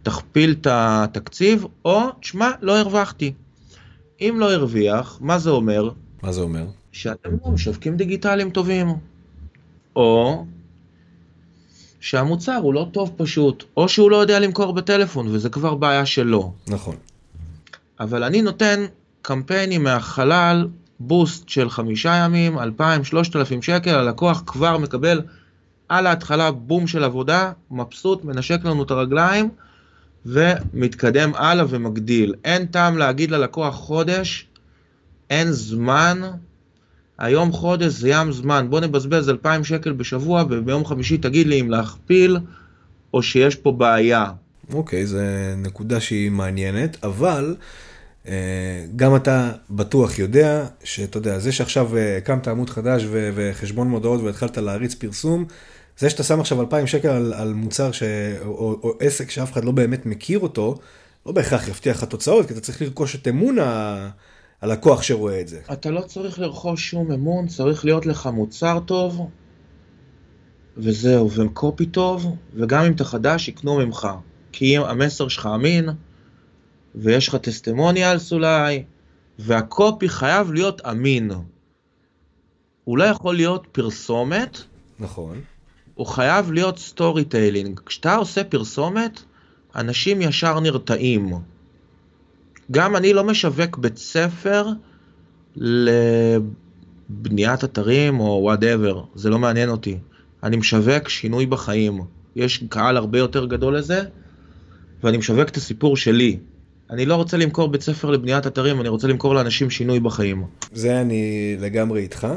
תכפיל 0.04 0.52
את 0.52 0.68
התקציב, 0.70 1.66
או, 1.86 2.00
תשמע, 2.20 2.52
לא 2.62 2.80
הרווחתי. 2.80 3.34
אם 4.22 4.36
לא 4.40 4.54
הרוויח, 4.54 5.18
מה 5.22 5.40
זה 5.40 5.50
אומר? 5.50 5.90
מה 6.24 6.32
זה 6.32 6.42
אומר? 6.42 6.66
שאתם 6.92 7.30
לא 7.46 7.52
משווקים 7.52 7.98
דיגיטליים 7.98 8.50
טובים. 8.50 8.88
או 9.96 10.46
שהמוצר 12.02 12.56
הוא 12.56 12.74
לא 12.74 12.88
טוב 12.92 13.12
פשוט, 13.18 13.64
או 13.78 13.90
שהוא 13.90 14.12
לא 14.12 14.18
יודע 14.18 14.40
למכור 14.40 14.74
בטלפון, 14.74 15.28
וזה 15.28 15.50
כבר 15.50 15.76
בעיה 15.76 16.06
שלו. 16.06 16.54
נכון. 16.68 16.96
אבל 18.00 18.24
אני 18.24 18.42
נותן 18.42 18.86
קמפיינים 19.22 19.84
מהחלל, 19.84 20.68
בוסט 21.00 21.50
של 21.50 21.70
חמישה 21.70 22.14
ימים, 22.16 22.60
אלפיים, 22.60 23.04
שלושת 23.04 23.36
אלפים 23.36 23.62
שקל, 23.62 23.96
הלקוח 23.96 24.44
כבר 24.46 24.78
מקבל 24.78 25.22
על 25.90 26.08
ההתחלה 26.08 26.52
בום 26.52 26.88
של 26.88 27.04
עבודה, 27.04 27.52
מבסוט, 27.72 28.24
מנשק 28.24 28.66
לנו 28.66 28.84
את 28.84 28.92
הרגליים, 28.92 29.50
ומתקדם 30.26 31.32
הלאה 31.36 31.66
ומגדיל. 31.70 32.34
אין 32.46 32.66
טעם 32.66 32.98
להגיד 32.98 33.32
ללקוח 33.32 33.76
חודש, 33.76 34.48
אין 35.30 35.52
זמן, 35.52 36.22
היום 37.22 37.52
חודש 37.52 37.94
זה 37.94 38.10
ים 38.10 38.32
זמן, 38.32 38.68
בוא 38.70 38.80
נבזבז 38.80 39.30
אלפיים 39.30 39.64
שקל 39.64 39.92
בשבוע, 39.92 40.44
וביום 40.50 40.86
חמישי 40.86 41.18
תגיד 41.18 41.48
לי 41.48 41.62
אם 41.62 41.70
להכפיל, 41.70 42.38
או 43.14 43.24
שיש 43.24 43.56
פה 43.56 43.72
בעיה. 43.72 44.32
אוקיי, 44.74 45.06
זו 45.06 45.18
נקודה 45.58 46.00
שהיא 46.00 46.32
מעניינת, 46.32 46.98
אבל 47.04 47.56
אה, 48.28 48.86
גם 48.96 49.16
אתה 49.16 49.52
בטוח 49.70 50.20
יודע 50.20 50.66
שאתה 50.84 51.18
יודע, 51.18 51.40
זה 51.40 51.52
שעכשיו 51.52 51.98
אה, 51.98 52.18
הקמת 52.18 52.48
עמוד 52.48 52.70
חדש 52.70 53.04
ו- 53.10 53.30
וחשבון 53.36 53.88
מודעות 53.88 54.22
והתחלת 54.22 54.58
להריץ 54.58 54.94
פרסום, 54.94 55.46
זה 55.98 56.10
שאתה 56.10 56.24
שם 56.24 56.40
עכשיו 56.40 56.62
2,000 56.62 56.88
שקל 56.88 57.08
על, 57.08 57.34
על 57.34 57.54
מוצר 57.54 57.92
ש... 57.92 58.04
או, 58.46 58.80
או 58.84 58.94
עסק 59.00 59.30
שאף 59.30 59.52
אחד 59.52 59.66
לא 59.66 59.72
באמת 59.72 60.06
מכיר 60.06 60.40
אותו, 60.40 60.80
לא 61.26 61.32
בהכרח 61.32 61.68
יבטיח 61.68 61.98
לך 61.98 62.04
תוצאות, 62.04 62.48
כי 62.48 62.54
אתה 62.54 62.62
צריך 62.62 62.82
לרכוש 62.82 63.16
את 63.16 63.28
אמון 63.28 63.60
ה... 63.60 64.10
הלקוח 64.62 65.04
שרואה 65.04 65.42
את 65.42 65.48
זה. 65.48 65.62
אתה 65.74 65.92
לא 65.92 66.02
צריך 66.02 66.40
לרכוש 66.40 66.90
שום 66.90 67.12
אמון, 67.12 67.48
צריך 67.48 67.86
להיות 67.86 68.06
לך 68.06 68.28
מוצר 68.28 68.80
טוב, 68.86 69.30
וזהו, 70.78 71.32
ו 71.32 71.43
copy 71.43 71.86
טוב, 71.86 72.36
וגם 72.54 72.86
אם 72.86 72.92
אתה 72.92 73.04
חדש, 73.04 73.48
יקנו 73.48 73.78
ממך. 73.78 74.08
כי 74.52 74.78
אם 74.78 74.82
המסר 74.84 75.28
שלך 75.28 75.50
אמין, 75.56 75.90
ויש 76.96 77.28
לך 77.28 77.36
testimonials 77.36 78.34
אולי, 78.34 78.84
וה 79.40 79.63
copy 79.63 80.10
חייב 80.10 80.52
להיות 80.52 80.82
אמין. 80.86 81.32
הוא 82.84 82.98
לא 82.98 83.04
יכול 83.04 83.36
להיות 83.36 83.68
פרסומת, 83.72 84.58
נכון. 85.00 85.42
הוא 85.96 86.08
חייב 86.08 86.52
להיות 86.52 86.80
storytelling. 86.80 87.80
כשאתה 87.86 88.16
עושה 88.16 88.44
פרסומת, 88.44 89.22
אנשים 89.76 90.22
ישר 90.22 90.60
נרתעים. 90.60 91.34
גם 92.72 92.96
אני 92.96 93.14
לא 93.14 93.24
משווק 93.24 93.78
בית 93.78 93.98
ספר 93.98 94.68
לבניית 95.56 97.64
אתרים 97.64 98.20
או 98.20 98.40
whatever, 98.44 99.04
זה 99.16 99.30
לא 99.30 99.40
מעניין 99.40 99.70
אותי. 99.70 99.98
אני 100.44 100.58
משווק 100.58 101.10
שינוי 101.10 101.46
בחיים. 101.46 102.02
יש 102.36 102.64
קהל 102.70 102.98
הרבה 102.98 103.20
יותר 103.20 103.46
גדול 103.46 103.78
לזה, 103.78 104.02
ואני 105.04 105.18
משווק 105.18 105.50
את 105.50 105.58
הסיפור 105.58 105.98
שלי. 105.98 106.38
אני 106.90 107.06
לא 107.06 107.16
רוצה 107.16 107.38
למכור 107.38 107.68
בית 107.68 107.82
ספר 107.82 108.10
לבניית 108.10 108.48
אתרים, 108.48 108.82
אני 108.82 108.90
רוצה 108.90 109.08
למכור 109.08 109.36
לאנשים 109.36 109.70
שינוי 109.70 110.00
בחיים. 110.00 110.44
זה 110.74 111.02
אני 111.02 111.56
לגמרי 111.60 112.02
איתך. 112.02 112.28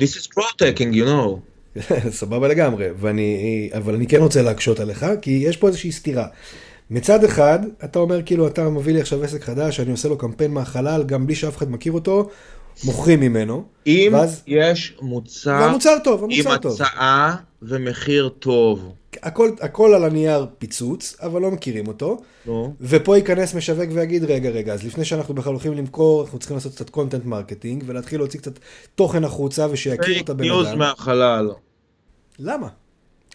This 0.00 0.02
is 0.02 0.28
pro-taking, 0.36 0.94
you 0.94 1.06
know. 1.06 1.38
סבבה 2.20 2.48
לגמרי, 2.48 2.86
ואני, 3.00 3.70
אבל 3.72 3.94
אני 3.94 4.06
כן 4.06 4.20
רוצה 4.20 4.42
להקשות 4.42 4.80
עליך, 4.80 5.06
כי 5.22 5.30
יש 5.30 5.56
פה 5.56 5.68
איזושהי 5.68 5.92
סתירה. 5.92 6.26
מצד 6.90 7.24
אחד, 7.24 7.58
אתה 7.84 7.98
אומר 7.98 8.22
כאילו, 8.22 8.46
אתה 8.46 8.68
מביא 8.68 8.92
לי 8.92 9.00
עכשיו 9.00 9.24
עסק 9.24 9.42
חדש, 9.44 9.80
אני 9.80 9.90
עושה 9.90 10.08
לו 10.08 10.18
קמפיין 10.18 10.50
מהחלל, 10.50 11.02
גם 11.06 11.26
בלי 11.26 11.34
שאף 11.34 11.56
אחד 11.56 11.70
מכיר 11.70 11.92
אותו, 11.92 12.28
מוכרים 12.84 13.20
ממנו. 13.20 13.64
אם 13.86 14.10
ואז... 14.12 14.42
יש 14.46 14.96
מוצר, 15.00 15.58
והמוצר 15.60 15.96
טוב, 16.04 16.24
עם 16.24 16.30
המוצר 16.30 16.56
טוב. 16.56 16.72
הצעה 16.72 17.36
ומחיר 17.62 18.28
טוב. 18.28 18.92
הכל, 19.22 19.50
הכל 19.60 19.94
על 19.94 20.04
הנייר 20.04 20.46
פיצוץ, 20.58 21.16
אבל 21.20 21.42
לא 21.42 21.50
מכירים 21.50 21.88
אותו. 21.88 22.20
נו. 22.46 22.74
ופה 22.80 23.16
ייכנס 23.16 23.54
משווק 23.54 23.88
ויגיד, 23.92 24.24
רגע, 24.24 24.50
רגע, 24.50 24.74
אז 24.74 24.84
לפני 24.84 25.04
שאנחנו 25.04 25.34
בכלל 25.34 25.52
הולכים 25.52 25.72
למכור, 25.72 26.22
אנחנו 26.22 26.38
צריכים 26.38 26.56
לעשות 26.56 26.74
קצת 26.74 26.90
content 26.90 27.24
marketing, 27.24 27.84
ולהתחיל 27.86 28.20
להוציא 28.20 28.40
קצת 28.40 28.58
תוכן 28.94 29.24
החוצה 29.24 29.66
ושיכירו 29.70 30.20
את 30.24 30.30
הבן 30.30 30.44
ניוז 30.44 30.66
אדם. 30.66 30.78
מהחלל. 30.78 31.50
למה? 32.38 32.68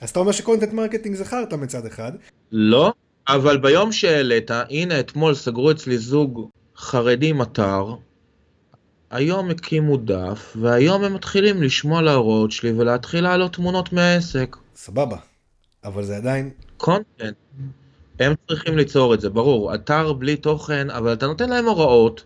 אז 0.01 0.09
אתה 0.09 0.19
אומר 0.19 0.31
ש 0.31 0.40
content 0.40 0.73
marketing 0.73 1.15
זה 1.15 1.25
חרטא 1.25 1.55
מצד 1.55 1.85
אחד, 1.85 2.11
לא, 2.51 2.93
אבל 3.35 3.57
ביום 3.57 3.91
שהעלית, 3.91 4.51
הנה 4.51 4.99
אתמול 4.99 5.35
סגרו 5.35 5.71
אצלי 5.71 5.97
זוג 5.97 6.49
חרדים 6.77 7.41
אתר, 7.41 7.95
היום 9.11 9.49
הקימו 9.49 9.97
דף, 9.97 10.53
והיום 10.61 11.03
הם 11.03 11.13
מתחילים 11.13 11.63
לשמוע 11.63 12.01
להוראות 12.01 12.51
שלי 12.51 12.71
ולהתחיל 12.71 13.23
להעלות 13.23 13.53
תמונות 13.53 13.93
מהעסק. 13.93 14.57
סבבה. 14.75 15.17
אבל 15.83 16.03
זה 16.03 16.17
עדיין, 16.17 16.49
קונטנט. 16.77 17.35
הם 18.19 18.33
צריכים 18.47 18.77
ליצור 18.77 19.13
את 19.13 19.21
זה, 19.21 19.29
ברור. 19.29 19.75
אתר 19.75 20.13
בלי 20.13 20.35
תוכן, 20.35 20.89
אבל 20.89 21.13
אתה 21.13 21.27
נותן 21.27 21.49
להם 21.49 21.65
הוראות. 21.65 22.23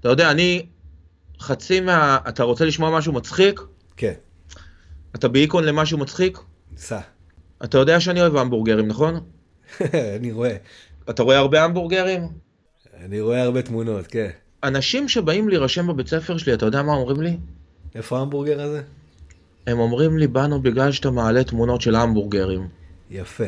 אתה 0.00 0.08
יודע, 0.08 0.30
אני 0.30 0.66
חצי 1.40 1.80
מה... 1.80 2.18
אתה 2.28 2.42
רוצה 2.42 2.64
לשמוע 2.64 2.98
משהו 2.98 3.12
מצחיק? 3.12 3.60
כן, 3.96 4.12
אתה 5.14 5.28
באיקון 5.28 5.64
למשהו 5.64 5.98
מצחיק? 5.98 6.38
סע. 6.76 7.00
אתה 7.64 7.78
יודע 7.78 8.00
שאני 8.00 8.20
אוהב 8.20 8.36
המבורגרים, 8.36 8.88
נכון? 8.88 9.20
אני 10.16 10.32
רואה. 10.32 10.56
אתה 11.10 11.22
רואה 11.22 11.38
הרבה 11.38 11.64
המבורגרים? 11.64 12.22
אני 13.04 13.20
רואה 13.20 13.42
הרבה 13.42 13.62
תמונות, 13.62 14.06
כן. 14.06 14.30
אנשים 14.64 15.08
שבאים 15.08 15.48
להירשם 15.48 15.86
בבית 15.86 16.08
ספר 16.08 16.36
שלי, 16.36 16.54
אתה 16.54 16.66
יודע 16.66 16.82
מה 16.82 16.92
אומרים 16.92 17.20
לי? 17.20 17.36
איפה 17.94 18.18
ההמבורגר 18.18 18.60
הזה? 18.60 18.82
הם 19.66 19.78
אומרים 19.78 20.18
לי, 20.18 20.26
באנו 20.26 20.62
בגלל 20.62 20.92
שאתה 20.92 21.10
מעלה 21.10 21.44
תמונות 21.44 21.80
של 21.80 21.94
המבורגרים. 21.94 22.68
יפה. 23.10 23.44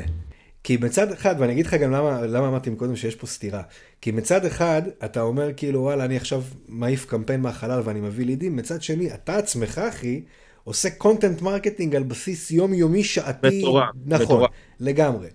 כי 0.64 0.76
מצד 0.76 1.12
אחד, 1.12 1.34
ואני 1.38 1.52
אגיד 1.52 1.66
לך 1.66 1.74
גם 1.74 1.90
למה, 1.90 2.26
למה 2.26 2.48
אמרתי 2.48 2.70
מקודם 2.70 2.96
שיש 2.96 3.14
פה 3.14 3.26
סתירה. 3.26 3.62
כי 4.00 4.10
מצד 4.10 4.44
אחד, 4.44 4.82
אתה 5.04 5.20
אומר 5.20 5.48
כאילו, 5.56 5.80
וואלה, 5.80 6.04
אני 6.04 6.16
עכשיו 6.16 6.42
מעיף 6.68 7.06
קמפיין 7.06 7.40
מהחלל 7.40 7.80
ואני 7.84 8.00
מביא 8.00 8.26
לידים, 8.26 8.56
מצד 8.56 8.82
שני, 8.82 9.14
אתה 9.14 9.36
עצמך, 9.36 9.78
אחי, 9.78 10.22
עושה 10.64 10.90
content 10.90 11.42
marketing 11.42 11.96
על 11.96 12.02
בסיס 12.02 12.50
יומיומי, 12.50 13.04
שעתי. 13.04 13.58
מטורף, 13.58 13.88
נכון, 14.06 14.24
מטורף. 14.26 14.50
לגמרי. 14.80 15.28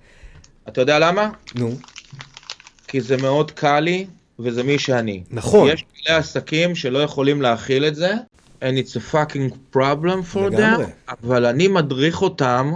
אתה 0.68 0.82
יודע 0.82 1.00
למה? 1.00 1.30
נו, 1.56 1.76
כי 2.88 3.02
זה 3.02 3.18
מאוד 3.18 3.52
קל 3.52 3.80
לי, 3.80 4.06
וזה 4.40 4.64
מי 4.64 4.80
שאני. 4.80 5.24
נכון. 5.32 5.70
יש 5.70 5.86
בעלי 6.06 6.18
עסקים 6.18 6.76
שלא 6.76 7.00
יכולים 7.00 7.42
להכיל 7.42 7.86
את 7.86 7.96
זה, 7.96 8.14
and 8.62 8.64
it's 8.64 8.96
a 8.96 9.14
fucking 9.14 9.76
problem 9.76 10.36
for 10.36 10.40
לגמרי. 10.40 10.86
them, 10.86 11.14
אבל 11.22 11.46
אני 11.46 11.68
מדריך 11.68 12.22
אותם 12.22 12.72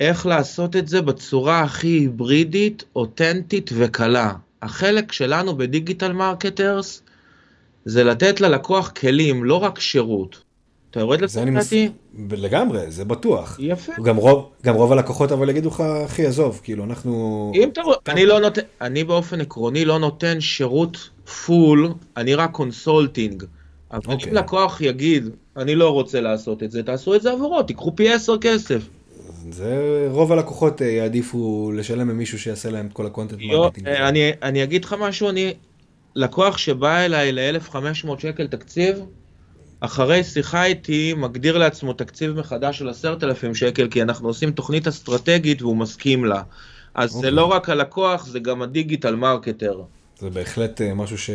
איך 0.00 0.26
לעשות 0.26 0.76
את 0.76 0.88
זה 0.88 1.02
בצורה 1.02 1.62
הכי 1.62 1.86
היברידית, 1.86 2.84
אותנטית 2.96 3.70
וקלה. 3.74 4.32
החלק 4.62 5.12
שלנו 5.12 5.56
ב 5.56 5.63
digital 5.63 6.12
marketers 6.12 7.02
זה 7.84 8.04
לתת 8.04 8.40
ללקוח 8.40 8.88
כלים, 8.88 9.44
לא 9.44 9.62
רק 9.62 9.78
שירות. 9.80 10.45
אתה 10.96 11.04
יורד. 11.04 11.20
לפרטי? 11.20 11.88
לגמרי, 12.30 12.90
זה 12.90 13.04
בטוח. 13.04 13.56
יפה. 13.62 13.92
גם 14.04 14.16
רוב, 14.16 14.50
גם 14.64 14.74
רוב 14.74 14.92
הלקוחות 14.92 15.32
אבל 15.32 15.50
יגידו 15.50 15.68
לך, 15.68 15.80
אחי, 15.80 16.26
עזוב, 16.26 16.60
כאילו, 16.62 16.84
אנחנו... 16.84 17.52
אם 17.54 17.68
אתה 17.68 17.82
רואה, 17.82 17.96
אני 18.08 18.26
לא 18.26 18.40
נותן, 18.40 18.62
אני 18.80 19.04
באופן 19.04 19.40
עקרוני 19.40 19.84
לא 19.84 19.98
נותן 19.98 20.40
שירות 20.40 21.10
full, 21.46 21.92
אני 22.16 22.34
רק 22.34 22.50
consulting. 22.50 23.44
אבל 23.92 24.00
אוקיי. 24.12 24.30
אם 24.30 24.36
לקוח 24.36 24.80
יגיד, 24.80 25.28
אני 25.56 25.74
לא 25.74 25.90
רוצה 25.90 26.20
לעשות 26.20 26.62
את 26.62 26.70
זה, 26.70 26.82
תעשו 26.82 27.14
את 27.14 27.22
זה 27.22 27.32
עבורו, 27.32 27.62
תיקחו 27.62 27.96
פי 27.96 28.12
עשר 28.12 28.38
כסף. 28.38 28.82
זה 29.50 30.06
רוב 30.10 30.32
הלקוחות 30.32 30.82
אה, 30.82 30.86
יעדיפו 30.86 31.72
לשלם 31.74 32.10
למישהו 32.10 32.38
שיעשה 32.38 32.70
להם 32.70 32.86
את 32.86 32.92
כל 32.92 33.06
ה 33.06 33.10
content 33.10 33.38
marketing. 33.42 33.88
אה, 33.88 34.08
אני, 34.08 34.30
אני 34.42 34.62
אגיד 34.62 34.84
לך 34.84 34.96
משהו, 35.00 35.28
אני 35.28 35.54
לקוח 36.14 36.58
שבא 36.58 36.98
אליי 36.98 37.32
ל-1500 37.32 38.18
שקל 38.18 38.46
תקציב, 38.46 38.96
אחרי 39.80 40.24
שיחה 40.24 40.64
איתי 40.64 41.14
מגדיר 41.16 41.58
לעצמו 41.58 41.92
תקציב 41.92 42.32
מחדש 42.32 42.78
של 42.78 42.88
10,000 42.88 43.54
שקל, 43.54 43.88
כי 43.88 44.02
אנחנו 44.02 44.28
עושים 44.28 44.50
תוכנית 44.50 44.88
אסטרטגית 44.88 45.62
והוא 45.62 45.76
מסכים 45.76 46.24
לה. 46.24 46.42
אז 46.94 47.10
okay. 47.10 47.12
זה 47.12 47.16
אוקיי. 47.16 47.30
לא 47.30 47.44
רק 47.44 47.68
הלקוח, 47.68 48.26
זה 48.26 48.38
גם 48.38 48.62
ה 48.62 48.68
digital 48.68 49.14
marketer. 49.14 49.82
זה 50.18 50.30
בהחלט 50.30 50.80
אה, 50.80 50.94
משהו 50.94 51.18
ש... 51.18 51.30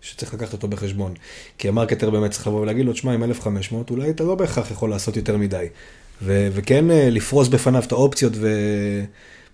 שצריך 0.00 0.34
לקחת 0.34 0.52
אותו 0.52 0.68
בחשבון. 0.68 1.14
כי 1.58 1.68
ה 1.68 1.73
marketer 1.73 2.10
באמת 2.10 2.30
צריך 2.30 2.46
לבוא 2.46 2.60
ולהגיד 2.60 2.86
לו, 2.86 2.92
תשמע, 2.92 3.12
עם 3.12 3.24
1,500 3.24 3.90
אולי 3.90 4.10
אתה 4.10 4.24
לא 4.24 4.34
בהכרח 4.34 4.70
יכול 4.70 4.90
לעשות 4.90 5.16
יותר 5.16 5.36
מדי. 5.36 5.66
ו- 6.22 6.48
וכן 6.52 6.90
אה, 6.90 7.10
לפרוס 7.10 7.48
בפניו 7.48 7.82
את 7.82 7.92
האופציות 7.92 8.32
ו... 8.36 8.48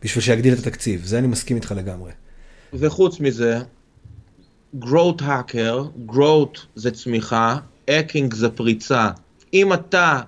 בשביל 0.02 0.24
שיגדיל 0.24 0.54
את 0.54 0.58
התקציב, 0.58 1.04
זה 1.04 1.18
אני 1.18 1.26
מסכים 1.26 1.56
איתך 1.56 1.74
לגמרי. 1.76 2.12
וחוץ 2.72 3.20
מזה, 3.20 3.58
growth 4.80 5.20
hacker, 5.20 6.10
growth 6.10 6.58
זה 6.74 6.90
צמיחה, 6.90 7.58
האקינג 7.88 8.34
זה 8.34 8.48
פריצה. 8.48 9.10
אם 9.54 9.72
אתה 9.72 10.20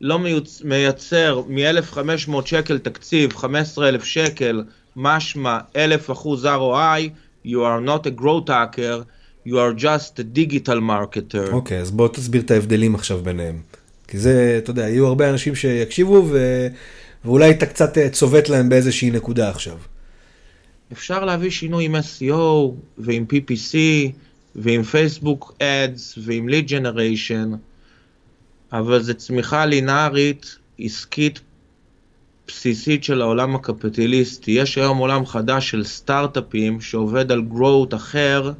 לא 0.00 0.18
מיוצ... 0.18 0.62
מייצר 0.64 1.42
מ-1,500 1.48 2.46
שקל 2.46 2.78
תקציב 2.78 3.36
15,000 3.36 4.04
שקל, 4.04 4.64
משמע 4.96 5.58
1,000 5.76 6.10
אחוז 6.10 6.46
ROI, 6.46 7.08
you 7.46 7.58
are 7.58 7.86
not 7.86 8.06
a 8.06 8.20
growth 8.20 8.48
hacker, 8.48 9.04
you 9.46 9.54
are 9.54 9.82
just 9.82 10.18
a 10.18 10.24
digital 10.38 10.80
marketer. 10.80 11.52
אוקיי, 11.52 11.78
okay, 11.78 11.80
אז 11.80 11.90
בוא 11.90 12.08
תסביר 12.08 12.42
את 12.42 12.50
ההבדלים 12.50 12.94
עכשיו 12.94 13.18
ביניהם. 13.22 13.60
כי 14.08 14.18
זה, 14.18 14.54
אתה 14.62 14.70
יודע, 14.70 14.88
יהיו 14.88 15.06
הרבה 15.06 15.30
אנשים 15.30 15.54
שיקשיבו 15.54 16.26
ו... 16.30 16.66
ואולי 17.24 17.50
אתה 17.50 17.66
קצת 17.66 17.98
אה, 17.98 18.08
צובט 18.08 18.48
להם 18.48 18.68
באיזושהי 18.68 19.10
נקודה 19.10 19.50
עכשיו. 19.50 19.76
אפשר 20.92 21.24
להביא 21.24 21.50
שינוי 21.50 21.84
עם 21.84 21.96
SEO 21.96 22.72
ועם 22.98 23.24
PPC 23.32 23.76
ועם 24.60 24.82
Facebook 24.82 25.44
Ads 25.58 26.18
ועם 26.18 26.48
Lead 26.48 26.68
Generation, 26.68 27.56
אבל 28.72 29.02
זו 29.02 29.14
צמיחה 29.14 29.66
לינארית, 29.66 30.56
עסקית, 30.78 31.40
בסיסית 32.46 33.04
של 33.04 33.22
העולם 33.22 33.54
הקפיטליסטי. 33.54 34.50
יש 34.50 34.78
היום 34.78 34.98
עולם 34.98 35.26
חדש 35.26 35.70
של 35.70 35.84
סטארט-אפים 35.84 36.80
שעובד 36.80 37.32
על 37.32 37.42
growth 37.52 37.96
אחר, 37.96 38.52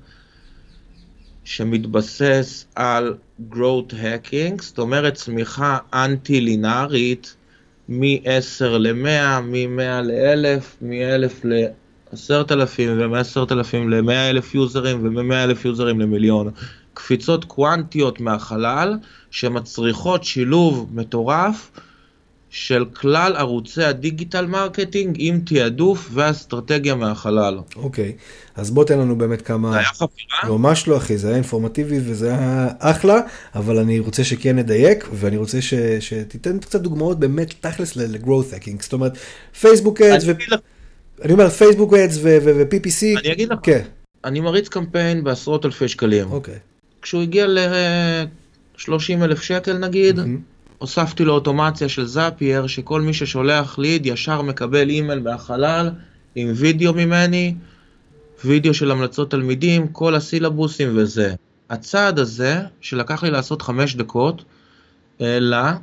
שמתבסס 1.45 2.67
על 2.75 3.15
growth 3.53 3.93
hacking, 3.93 4.63
זאת 4.63 4.79
אומרת 4.79 5.15
צמיחה 5.15 5.79
אנטי-לינארית 5.95 7.37
מ-10 7.89 8.65
ל-100, 8.65 9.41
מ-100 9.41 10.03
ל-1000, 10.03 10.85
מ-1000 10.85 11.47
ל-10,000 12.13 12.81
ומ-10,000 12.81 13.77
ל-100,000 13.77 14.45
יוזרים 14.55 15.07
ומ-100,000 15.07 15.59
יוזרים 15.65 16.01
למיליון. 16.01 16.51
קפיצות 16.95 17.45
קוונטיות 17.45 18.21
מהחלל 18.21 18.95
שמצריכות 19.31 20.25
שילוב 20.25 20.89
מטורף 20.93 21.71
של 22.51 22.85
כלל 22.95 23.37
ערוצי 23.37 23.85
ה 23.85 23.92
digital 23.93 24.47
marketing 24.47 25.17
עם 25.19 25.41
תעדוף 25.41 26.09
ואסטרטגיה 26.13 26.95
מהחלל. 26.95 27.59
אוקיי, 27.77 28.13
okay. 28.17 28.61
אז 28.61 28.71
בוא 28.71 28.85
תן 28.85 28.99
לנו 28.99 29.19
באמת 29.19 29.43
כמה... 29.43 29.73
זה 29.73 29.79
היה 29.79 29.87
חפירה? 29.87 30.59
ממש 30.59 30.89
לא 30.89 30.97
אחי, 30.97 31.19
זה 31.19 31.27
היה 31.27 31.37
אינפורמטיבי 31.37 31.99
וזה 32.05 32.29
היה 32.29 32.69
אחלה, 32.79 33.21
אבל 33.55 33.79
אני 33.79 33.99
רוצה 33.99 34.25
שכן 34.25 34.57
נדייק, 34.57 35.09
ואני 35.13 35.37
רוצה 35.37 35.63
ש... 35.63 35.75
שתיתן 36.01 36.59
קצת 36.59 36.81
דוגמאות 36.81 37.19
באמת 37.19 37.55
תכלס 37.61 37.97
ל-growth 37.97 38.55
hacking, 38.55 38.83
זאת 38.83 38.93
אומרת, 38.93 39.13
פייסבוק 39.61 40.01
ads 40.01 40.25
ו... 40.27 40.33
אני 41.23 41.33
אומר 41.33 41.49
פייסבוק 41.49 41.95
ads 41.95 42.19
ו-PPC. 42.23 43.19
אני 43.21 43.33
אגיד 43.33 43.53
לך, 43.53 43.59
כן. 43.63 43.83
אני 44.25 44.41
מריץ 44.41 44.69
קמפיין 44.69 45.25
בעשרות 45.25 45.67
אלפי 45.67 45.89
שקלים. 45.89 46.33
אוקיי. 46.33 46.55
Okay. 46.55 46.59
כשהוא 47.03 47.23
הגיע 47.23 47.47
ל-30 47.47 49.25
אלף 49.25 49.43
שקל 49.43 49.79
נגיד, 49.79 50.19
mm-hmm. 50.19 50.23
הוספתי 50.79 51.25
לו 51.25 51.35
אוטומציה 51.35 51.89
של 51.89 52.07
Zapier, 52.07 52.67
שכל 52.67 53.01
מי 53.01 53.15
ששולח 53.15 53.79
lead 53.79 54.07
ישר 54.07 54.43
מקבל 54.43 54.89
אימייל 54.89 55.19
מהחלל 55.19 55.91
עם 56.35 56.53
וידאו 56.55 56.95
ממני, 56.95 57.55
וידאו 58.45 58.75
של 58.75 58.91
המלצות 58.91 59.31
תלמידים, 59.31 59.89
כל 59.89 60.15
הסילבוסים 60.15 60.89
וזה. 60.97 61.35
הצעד 61.71 62.19
הזה, 62.19 62.61
שלקח 62.81 63.23
לי 63.23 63.31
לעשות 63.31 63.63
חמש 63.63 63.97
דקות, 63.97 64.45
העלה 65.21 65.77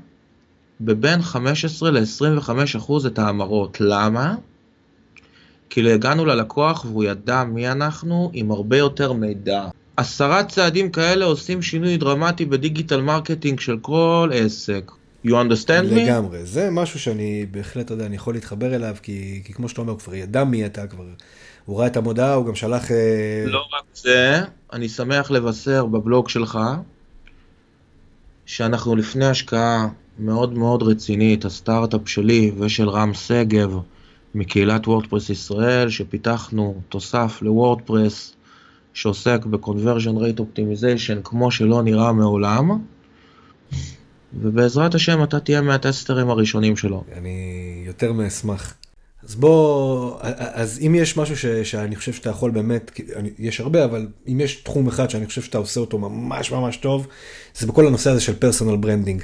בבין 0.81 1.21
15 1.21 1.91
ל-25 1.91 2.49
אחוז 2.77 3.05
את 3.05 3.19
ההמרות. 3.19 3.77
למה? 3.81 4.35
כי 5.69 5.91
הגענו 5.91 6.25
ללקוח 6.25 6.85
והוא 6.85 7.03
ידע 7.03 7.43
מי 7.43 7.71
אנחנו 7.71 8.29
עם 8.33 8.51
הרבה 8.51 8.77
יותר 8.77 9.13
מידע. 9.13 9.67
עשרה 9.97 10.43
צעדים 10.43 10.91
כאלה 10.91 11.25
עושים 11.25 11.61
שינוי 11.61 11.97
דרמטי 11.97 12.45
ב 12.45 12.52
digital 12.52 13.01
marketing 13.01 13.59
של 13.59 13.77
כל 13.81 14.29
עסק. 14.33 14.91
You 15.25 15.29
understand 15.29 15.91
me? 15.91 15.95
לגמרי, 15.95 16.45
זה 16.45 16.69
משהו 16.71 16.99
שאני 16.99 17.45
בהחלט, 17.51 17.85
אתה 17.85 17.93
יודע, 17.93 18.05
אני 18.05 18.15
יכול 18.15 18.33
להתחבר 18.33 18.75
אליו, 18.75 18.95
כי, 19.01 19.41
כי 19.45 19.53
כמו 19.53 19.69
שאתה 19.69 19.81
אומר, 19.81 19.91
הוא 19.91 19.99
כבר 19.99 20.15
ידע 20.15 20.43
מי 20.43 20.65
אתה 20.65 20.87
כבר, 20.87 21.03
הוא 21.65 21.79
ראה 21.79 21.87
את 21.87 21.97
המודעה, 21.97 22.33
הוא 22.33 22.45
גם 22.45 22.55
שלח... 22.55 22.91
אה, 22.91 23.43
לא 23.45 23.59
רק 23.59 23.83
זה, 23.93 24.41
אני 24.73 24.89
שמח 24.89 25.31
לבשר 25.31 25.85
בבלוג 25.85 26.29
שלך, 26.29 26.59
שאנחנו 28.45 28.95
לפני 28.95 29.25
השקעה 29.25 29.87
מאוד 30.19 30.53
מאוד 30.53 30.83
רצינית, 30.83 31.45
הסטארט-אפ 31.45 32.09
שלי 32.09 32.51
ושל 32.59 32.89
רם 32.89 33.13
שגב, 33.13 33.77
מקהילת 34.35 34.87
וורדפרס 34.87 35.29
ישראל, 35.29 35.89
שפיתחנו 35.89 36.81
תוסף 36.89 37.41
לוורדפרס, 37.41 38.33
שעוסק 38.93 39.45
ב-conversion 39.45 40.17
rate 40.17 40.39
optimization 40.39 41.21
כמו 41.23 41.51
שלא 41.51 41.83
נראה 41.83 42.13
מעולם, 42.13 42.71
ובעזרת 44.33 44.95
השם 44.95 45.23
אתה 45.23 45.39
תהיה 45.39 45.61
מהטסטרים 45.61 46.29
הראשונים 46.29 46.77
שלו. 46.77 47.03
אני 47.13 47.83
יותר 47.85 48.13
מאשמח. 48.13 48.73
אז 49.23 49.35
בוא, 49.35 50.17
אז 50.53 50.79
אם 50.87 50.95
יש 50.95 51.17
משהו 51.17 51.37
ש, 51.37 51.45
שאני 51.45 51.95
חושב 51.95 52.13
שאתה 52.13 52.29
יכול 52.29 52.51
באמת, 52.51 52.99
יש 53.39 53.59
הרבה, 53.59 53.85
אבל 53.85 54.07
אם 54.27 54.39
יש 54.39 54.55
תחום 54.55 54.87
אחד 54.87 55.09
שאני 55.09 55.25
חושב 55.25 55.41
שאתה 55.41 55.57
עושה 55.57 55.79
אותו 55.79 55.97
ממש 55.97 56.51
ממש 56.51 56.77
טוב, 56.77 57.07
זה 57.55 57.67
בכל 57.67 57.87
הנושא 57.87 58.09
הזה 58.09 58.21
של 58.21 58.35
personal 58.35 58.77
branding. 58.77 59.21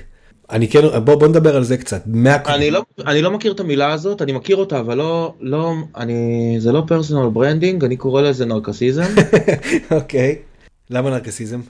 אני 0.52 0.68
כן, 0.68 1.00
בוא, 1.04 1.16
בוא 1.16 1.28
נדבר 1.28 1.56
על 1.56 1.64
זה 1.64 1.78
קצת. 1.78 2.04
אני 2.48 2.72
לא, 2.72 2.84
אני 3.08 3.22
לא 3.22 3.32
מכיר 3.32 3.52
את 3.52 3.60
המילה 3.60 3.94
הזאת, 3.94 4.22
אני 4.22 4.32
מכיר 4.32 4.56
אותה, 4.56 4.80
אבל 4.80 4.98
לא, 4.98 5.34
לא, 5.40 5.74
אני, 5.98 6.56
זה 6.60 6.72
לא 6.72 6.84
personal 6.88 7.30
branding, 7.30 7.84
אני 7.84 7.98
קורא 7.98 8.22
לזה 8.22 8.46
נרקסיזם. 8.46 9.04
אוקיי, 9.92 10.36
okay. 10.40 10.64
למה 10.90 11.10
נרקסיזם? 11.10 11.62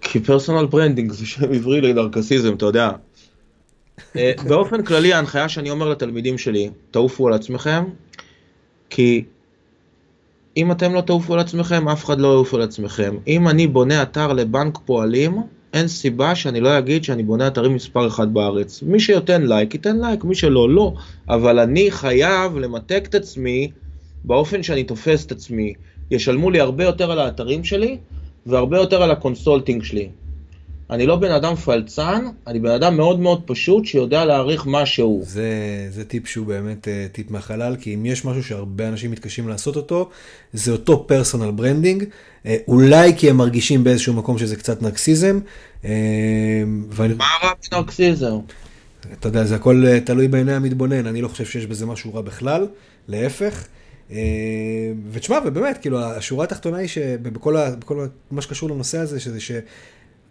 כי 0.00 0.20
personal 0.20 0.66
branding 0.66 1.12
זה 1.12 1.26
שם 1.26 1.52
עברי 1.52 1.80
לנרקסיזם, 1.80 2.54
אתה 2.54 2.66
יודע. 2.66 2.90
אה, 4.16 4.32
באופן 4.48 4.82
כללי 4.82 5.12
ההנחיה 5.12 5.48
שאני 5.48 5.70
אומר 5.70 5.88
לתלמידים 5.88 6.38
שלי, 6.38 6.70
תעופו 6.90 7.28
על 7.28 7.34
עצמכם, 7.34 7.84
כי 8.90 9.24
אם 10.56 10.72
אתם 10.72 10.94
לא 10.94 11.00
תעופו 11.00 11.34
על 11.34 11.40
עצמכם, 11.40 11.88
אף 11.88 12.04
אחד 12.04 12.20
לא 12.20 12.28
יעוף 12.28 12.54
על 12.54 12.62
עצמכם. 12.62 13.16
אם 13.26 13.48
אני 13.48 13.66
בונה 13.66 14.02
אתר 14.02 14.32
לבנק 14.32 14.78
פועלים, 14.84 15.42
אין 15.74 15.88
סיבה 15.88 16.34
שאני 16.34 16.60
לא 16.60 16.78
אגיד 16.78 17.04
שאני 17.04 17.22
בונה 17.22 17.46
אתרים 17.46 17.74
מספר 17.74 18.06
אחד 18.06 18.34
בארץ. 18.34 18.82
מי 18.82 19.00
שייתן 19.00 19.42
לייק, 19.42 19.74
ייתן 19.74 20.00
לייק, 20.00 20.24
מי 20.24 20.34
שלא, 20.34 20.70
לא. 20.70 20.94
אבל 21.28 21.58
אני 21.58 21.90
חייב 21.90 22.58
למתג 22.58 23.04
את 23.08 23.14
עצמי 23.14 23.70
באופן 24.24 24.62
שאני 24.62 24.84
תופס 24.84 25.26
את 25.26 25.32
עצמי. 25.32 25.74
ישלמו 26.10 26.50
לי 26.50 26.60
הרבה 26.60 26.84
יותר 26.84 27.10
על 27.10 27.18
האתרים 27.18 27.64
שלי, 27.64 27.98
והרבה 28.46 28.76
יותר 28.78 29.02
על 29.02 29.10
ה 29.10 29.16
consulting 29.16 29.82
שלי. 29.82 30.08
אני 30.90 31.06
לא 31.06 31.16
בן 31.16 31.30
אדם 31.30 31.54
פלצן, 31.54 32.24
אני 32.46 32.60
בן 32.60 32.70
אדם 32.70 32.96
מאוד 32.96 33.20
מאוד 33.20 33.42
פשוט 33.46 33.84
שיודע 33.84 34.24
להעריך 34.24 34.64
משהו. 34.66 35.22
זה, 35.26 35.48
זה 35.90 36.04
טיפ 36.04 36.26
שהוא 36.26 36.46
באמת 36.46 36.88
uh, 36.88 37.12
טיפ 37.12 37.30
מהחלל, 37.30 37.76
כי 37.80 37.94
אם 37.94 38.06
יש 38.06 38.24
משהו 38.24 38.44
שהרבה 38.44 38.88
אנשים 38.88 39.10
מתקשים 39.10 39.48
לעשות 39.48 39.76
אותו, 39.76 40.10
זה 40.52 40.72
אותו 40.72 41.06
personal 41.06 41.50
branding, 41.50 42.02
uh, 42.02 42.48
אולי 42.68 43.16
כי 43.16 43.30
הם 43.30 43.36
מרגישים 43.36 43.84
באיזשהו 43.84 44.14
מקום 44.14 44.38
שזה 44.38 44.56
קצת 44.56 44.82
נרקסיזם. 44.82 45.40
Uh, 45.82 45.86
ואני... 46.90 47.14
מה 47.14 47.24
רע 47.44 47.50
בנרקסיזם? 47.70 48.36
אתה 49.12 49.28
יודע, 49.28 49.44
זה 49.44 49.54
הכל 49.54 49.84
תלוי 50.04 50.28
בעיני 50.28 50.52
המתבונן, 50.52 51.06
אני 51.06 51.22
לא 51.22 51.28
חושב 51.28 51.44
שיש 51.44 51.66
בזה 51.66 51.86
משהו 51.86 52.14
רע 52.14 52.20
בכלל, 52.20 52.66
להפך. 53.08 53.66
ותשמע, 55.12 55.38
ובאמת, 55.46 55.78
כאילו, 55.78 56.00
השורה 56.00 56.44
התחתונה 56.44 56.76
היא 56.76 56.88
שבכל 56.88 57.56
מה 58.30 58.42
שקשור 58.42 58.70
לנושא 58.70 58.98
הזה, 58.98 59.20
שזה 59.20 59.40
ש... 59.40 59.52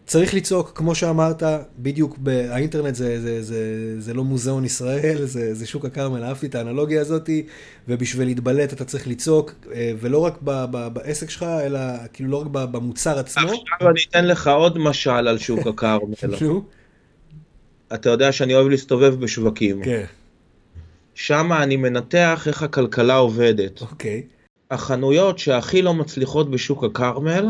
צריך 0.05 0.33
לצעוק, 0.33 0.71
כמו 0.75 0.95
שאמרת, 0.95 1.43
בדיוק 1.79 2.17
האינטרנט 2.49 2.95
זה, 2.95 3.21
זה, 3.21 3.43
זה, 3.43 3.95
זה 4.01 4.13
לא 4.13 4.23
מוזיאון 4.23 4.65
ישראל, 4.65 5.25
זה, 5.25 5.53
זה 5.53 5.67
שוק 5.67 5.85
הכרמל, 5.85 6.23
אהבתי 6.23 6.45
את 6.45 6.55
האנלוגיה 6.55 7.01
הזאת, 7.01 7.29
ובשביל 7.87 8.27
להתבלט 8.27 8.73
אתה 8.73 8.85
צריך 8.85 9.07
לצעוק, 9.07 9.53
אה, 9.73 9.91
ולא 9.99 10.17
רק 10.17 10.37
ב, 10.43 10.65
ב, 10.71 10.87
בעסק 10.93 11.29
שלך, 11.29 11.43
אלא 11.43 11.79
כאילו 12.13 12.29
לא 12.29 12.41
רק 12.41 12.47
במוצר 12.47 13.19
עצמו. 13.19 13.43
עכשיו 13.43 13.89
אני 13.89 13.99
אתן 14.09 14.25
לך 14.25 14.47
עוד 14.47 14.77
משל 14.77 15.09
על 15.09 15.37
שוק 15.37 15.67
הכרמל. 15.67 16.13
אתה 17.93 18.09
יודע 18.09 18.31
שאני 18.31 18.55
אוהב 18.55 18.67
להסתובב 18.67 19.15
בשווקים. 19.15 19.83
כן. 19.83 20.03
שם 21.15 21.53
אני 21.53 21.75
מנתח 21.75 22.43
איך 22.47 22.63
הכלכלה 22.63 23.15
עובדת. 23.15 23.81
אוקיי. 23.81 24.23
החנויות 24.71 25.39
שהכי 25.39 25.81
לא 25.81 25.93
מצליחות 25.93 26.51
בשוק 26.51 26.83
הכרמל 26.83 27.45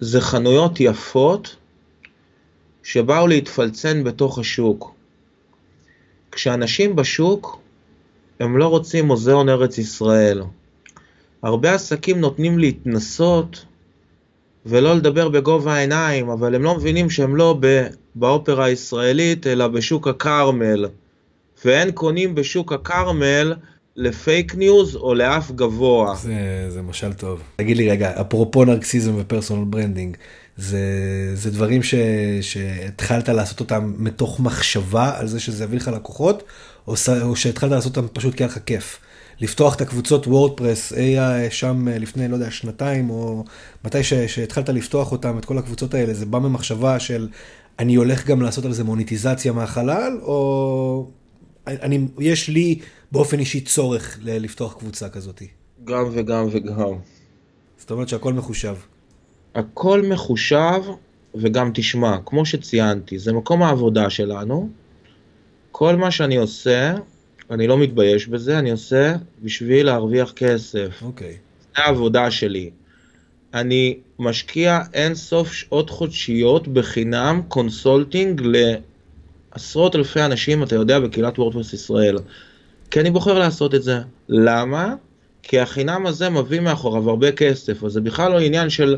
זה 0.00 0.20
חנויות 0.20 0.80
יפות 0.80 1.56
שבאו 2.86 3.26
להתפלצן 3.26 4.04
בתוך 4.04 4.38
השוק. 4.38 4.94
כשאנשים 6.32 6.96
בשוק, 6.96 7.58
הם 8.40 8.58
לא 8.58 8.68
רוצים 8.68 9.06
מוזיאון 9.06 9.48
ארץ 9.48 9.78
ישראל. 9.78 10.42
הרבה 11.42 11.74
עסקים 11.74 12.20
נותנים 12.20 12.58
להתנסות 12.58 13.64
ולא 14.66 14.94
לדבר 14.94 15.28
בגובה 15.28 15.74
העיניים, 15.74 16.28
אבל 16.28 16.54
הם 16.54 16.62
לא 16.62 16.76
מבינים 16.76 17.10
שהם 17.10 17.36
לא 17.36 17.60
באופרה 18.14 18.64
הישראלית, 18.64 19.46
אלא 19.46 19.68
בשוק 19.68 20.08
הכרמל. 20.08 20.86
ואין 21.64 21.90
קונים 21.92 22.34
בשוק 22.34 22.72
הכרמל 22.72 23.54
לפייק 23.96 24.54
ניוז 24.54 24.96
או 24.96 25.14
לאף 25.14 25.50
גבוה. 25.50 26.14
זה, 26.16 26.66
זה 26.68 26.82
משל 26.82 27.12
טוב. 27.12 27.42
תגיד 27.56 27.76
לי 27.76 27.90
רגע, 27.90 28.20
אפרופו 28.20 28.64
נרקסיזם 28.64 29.12
ו 29.16 29.21
personal 29.21 29.64
branding, 29.64 30.16
זה, 30.56 30.80
זה 31.34 31.50
דברים 31.50 31.82
ש, 31.82 31.94
שהתחלת 32.40 33.28
לעשות 33.28 33.60
אותם 33.60 33.92
מתוך 33.98 34.40
מחשבה 34.40 35.18
על 35.18 35.26
זה 35.26 35.40
שזה 35.40 35.64
יביא 35.64 35.78
לך 35.78 35.88
לקוחות, 35.88 36.42
או, 36.86 36.94
או 37.22 37.36
שהתחלת 37.36 37.70
לעשות 37.70 37.96
אותם 37.96 38.08
פשוט 38.12 38.34
כי 38.34 38.42
היה 38.42 38.48
לך 38.48 38.58
כיף? 38.66 39.00
לפתוח 39.40 39.74
את 39.74 39.80
הקבוצות 39.80 40.26
WordPress 40.26 40.92
אי 40.92 41.16
שם 41.50 41.88
לפני, 41.88 42.28
לא 42.28 42.34
יודע, 42.34 42.50
שנתיים, 42.50 43.10
או 43.10 43.44
מתי 43.84 44.02
ש, 44.02 44.14
שהתחלת 44.14 44.68
לפתוח 44.68 45.12
אותם, 45.12 45.38
את 45.38 45.44
כל 45.44 45.58
הקבוצות 45.58 45.94
האלה, 45.94 46.14
זה 46.14 46.26
בא 46.26 46.38
ממחשבה 46.38 47.00
של 47.00 47.28
אני 47.78 47.94
הולך 47.94 48.26
גם 48.26 48.42
לעשות 48.42 48.64
על 48.64 48.72
זה 48.72 48.84
מוניטיזציה 48.84 49.52
מהחלל, 49.52 50.18
או 50.22 51.10
אני, 51.66 52.06
יש 52.18 52.48
לי 52.48 52.78
באופן 53.16 53.38
אישי 53.38 53.60
צורך 53.60 54.18
לפתוח 54.22 54.74
קבוצה 54.78 55.08
כזאת? 55.08 55.42
גם 55.84 56.04
וגם 56.12 56.46
וגם. 56.52 56.92
זאת 57.78 57.90
אומרת 57.90 58.08
שהכל 58.08 58.32
מחושב. 58.32 58.74
הכל 59.54 60.02
מחושב, 60.02 60.82
וגם 61.34 61.70
תשמע, 61.74 62.16
כמו 62.26 62.46
שציינתי, 62.46 63.18
זה 63.18 63.32
מקום 63.32 63.62
העבודה 63.62 64.10
שלנו. 64.10 64.68
כל 65.72 65.96
מה 65.96 66.10
שאני 66.10 66.36
עושה, 66.36 66.94
אני 67.50 67.66
לא 67.66 67.78
מתבייש 67.78 68.26
בזה, 68.26 68.58
אני 68.58 68.70
עושה 68.70 69.14
בשביל 69.42 69.86
להרוויח 69.86 70.32
כסף. 70.32 71.02
אוקיי. 71.02 71.32
Okay. 71.32 71.76
זה 71.76 71.82
העבודה 71.82 72.30
שלי. 72.30 72.70
אני 73.54 73.98
משקיע 74.18 74.80
אין 74.92 75.14
סוף 75.14 75.52
שעות 75.52 75.90
חודשיות 75.90 76.68
בחינם 76.68 77.40
consulting 77.48 78.42
לעשרות 79.52 79.96
אלפי 79.96 80.20
אנשים, 80.20 80.62
אתה 80.62 80.74
יודע, 80.74 81.00
בקהילת 81.00 81.38
WordPress 81.38 81.72
ישראל. 81.72 82.16
כי 82.90 83.00
אני 83.00 83.10
בוחר 83.10 83.38
לעשות 83.38 83.74
את 83.74 83.82
זה. 83.82 83.98
למה? 84.28 84.94
כי 85.42 85.60
החינם 85.60 86.06
הזה 86.06 86.30
מביא 86.30 86.60
מאחוריו 86.60 87.10
הרבה 87.10 87.32
כסף, 87.32 87.84
אז 87.84 87.92
זה 87.92 88.00
בכלל 88.00 88.32
לא 88.32 88.38
עניין 88.38 88.70
של 88.70 88.96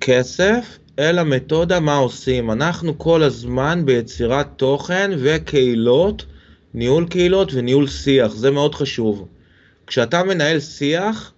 כסף, 0.00 0.78
אלא 0.98 1.22
מתודה 1.22 1.80
מה 1.80 1.96
עושים. 1.96 2.50
אנחנו 2.50 2.98
כל 2.98 3.22
הזמן 3.22 3.82
ביצירת 3.84 4.46
תוכן 4.56 5.10
וקהילות, 5.18 6.24
ניהול 6.74 7.06
קהילות 7.06 7.54
וניהול 7.54 7.86
שיח, 7.86 8.34
זה 8.34 8.50
מאוד 8.50 8.74
חשוב. 8.74 9.28
כשאתה 9.86 10.22
מנהל 10.22 10.60
שיח, 10.60 11.32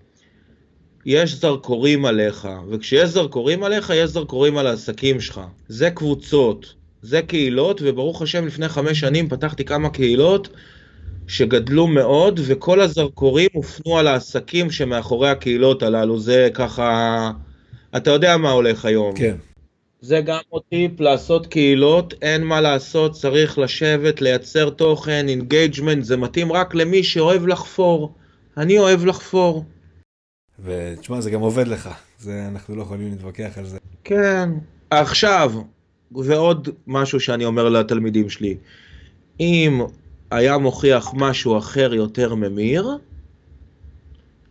יש 1.06 1.34
זרקורים 1.34 2.04
עליך, 2.04 2.48
וכשיש 2.70 3.10
זרקורים 3.10 3.62
עליך, 3.62 3.92
יש 3.96 4.10
זרקורים 4.10 4.58
על 4.58 4.66
העסקים 4.66 5.20
שלך. 5.20 5.40
זה 5.68 5.90
קבוצות, 5.90 6.74
זה 7.02 7.22
קהילות, 7.22 7.80
וברוך 7.84 8.22
השם 8.22 8.46
לפני 8.46 8.68
חמש 8.68 9.00
שנים 9.00 9.28
פתחתי 9.28 9.64
כמה 9.64 9.90
קהילות 9.90 10.48
שגדלו 11.26 11.86
מאוד, 11.86 12.40
וכל 12.46 12.80
הזרקורים 12.80 13.48
הופנו 13.52 13.98
על 13.98 14.06
העסקים 14.06 14.70
שמאחורי 14.70 15.28
הקהילות 15.30 15.82
הללו. 15.82 16.18
זה 16.18 16.48
ככה, 16.54 17.30
אתה 17.96 18.10
יודע 18.10 18.36
מה 18.36 18.50
הולך 18.50 18.84
היום. 18.84 19.16
כן. 19.16 19.36
זה 20.00 20.20
גם 20.20 20.38
עוד 20.48 20.62
טיפ 20.70 21.00
לעשות 21.00 21.46
קהילות, 21.46 22.14
אין 22.22 22.44
מה 22.44 22.60
לעשות, 22.60 23.12
צריך 23.12 23.58
לשבת, 23.58 24.20
לייצר 24.20 24.70
תוכן, 24.70 25.28
engagement, 25.28 26.04
זה 26.04 26.16
מתאים 26.16 26.52
רק 26.52 26.74
למי 26.74 27.02
שאוהב 27.02 27.46
לחפור. 27.46 28.14
אני 28.56 28.78
אוהב 28.78 29.04
לחפור. 29.04 29.64
ותשמע, 30.64 31.20
זה 31.20 31.30
גם 31.30 31.40
עובד 31.40 31.68
לך, 31.68 31.88
זה, 32.18 32.44
אנחנו 32.48 32.76
לא 32.76 32.82
יכולים 32.82 33.10
להתווכח 33.10 33.58
על 33.58 33.64
זה. 33.66 33.78
כן. 34.04 34.50
עכשיו, 34.90 35.52
ועוד 36.12 36.68
משהו 36.86 37.20
שאני 37.20 37.44
אומר 37.44 37.68
לתלמידים 37.68 38.30
שלי, 38.30 38.56
אם 39.40 39.80
היה 40.30 40.58
מוכיח 40.58 41.12
משהו 41.14 41.58
אחר 41.58 41.94
יותר 41.94 42.34
ממיר, 42.34 42.88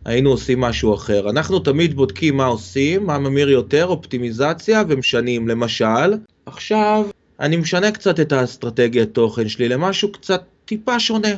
היינו 0.04 0.30
עושים 0.30 0.60
משהו 0.60 0.94
אחר. 0.94 1.30
אנחנו 1.30 1.58
תמיד 1.58 1.94
בודקים 1.94 2.36
מה 2.36 2.44
עושים, 2.44 3.06
מה 3.06 3.18
ממיר 3.18 3.50
יותר, 3.50 3.86
אופטימיזציה, 3.86 4.82
ומשנים. 4.88 5.48
למשל, 5.48 6.14
עכשיו 6.46 7.06
אני 7.40 7.56
משנה 7.56 7.90
קצת 7.90 8.20
את 8.20 8.32
האסטרטגיית 8.32 9.14
תוכן 9.14 9.48
שלי 9.48 9.68
למשהו 9.68 10.12
קצת 10.12 10.42
טיפה 10.64 11.00
שונה. 11.00 11.34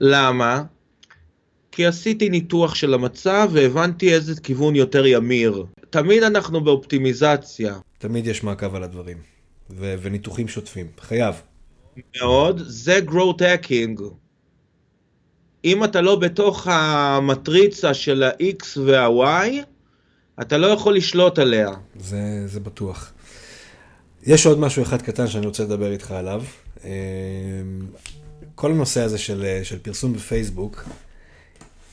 למה? 0.00 0.62
כי 1.72 1.86
עשיתי 1.86 2.28
ניתוח 2.28 2.74
של 2.74 2.94
המצב 2.94 3.48
והבנתי 3.52 4.14
איזה 4.14 4.40
כיוון 4.40 4.76
יותר 4.76 5.06
ימיר. 5.06 5.64
תמיד 5.90 6.22
אנחנו 6.22 6.60
באופטימיזציה. 6.64 7.78
תמיד 7.98 8.26
יש 8.26 8.42
מעקב 8.42 8.74
על 8.74 8.82
הדברים, 8.82 9.16
ו- 9.70 9.94
וניתוחים 10.02 10.48
שוטפים, 10.48 10.86
חייב. 11.00 11.34
מאוד, 12.16 12.62
זה 12.66 13.00
growth 13.08 13.40
hacking. 13.40 14.02
אם 15.64 15.84
אתה 15.84 16.00
לא 16.00 16.16
בתוך 16.16 16.66
המטריצה 16.70 17.94
של 17.94 18.22
ה-X 18.22 18.80
וה-Y, 18.86 19.64
אתה 20.40 20.58
לא 20.58 20.66
יכול 20.66 20.96
לשלוט 20.96 21.38
עליה. 21.38 21.70
זה, 22.00 22.46
זה 22.46 22.60
בטוח. 22.60 23.12
יש 24.22 24.46
עוד 24.46 24.58
משהו 24.58 24.82
אחד 24.82 25.02
קטן 25.02 25.26
שאני 25.26 25.46
רוצה 25.46 25.62
לדבר 25.62 25.92
איתך 25.92 26.10
עליו. 26.10 26.42
אמ, 26.84 26.90
כל 28.54 28.70
הנושא 28.70 29.02
הזה 29.02 29.18
של, 29.18 29.60
של 29.62 29.78
פרסום 29.78 30.12
בפייסבוק, 30.12 30.84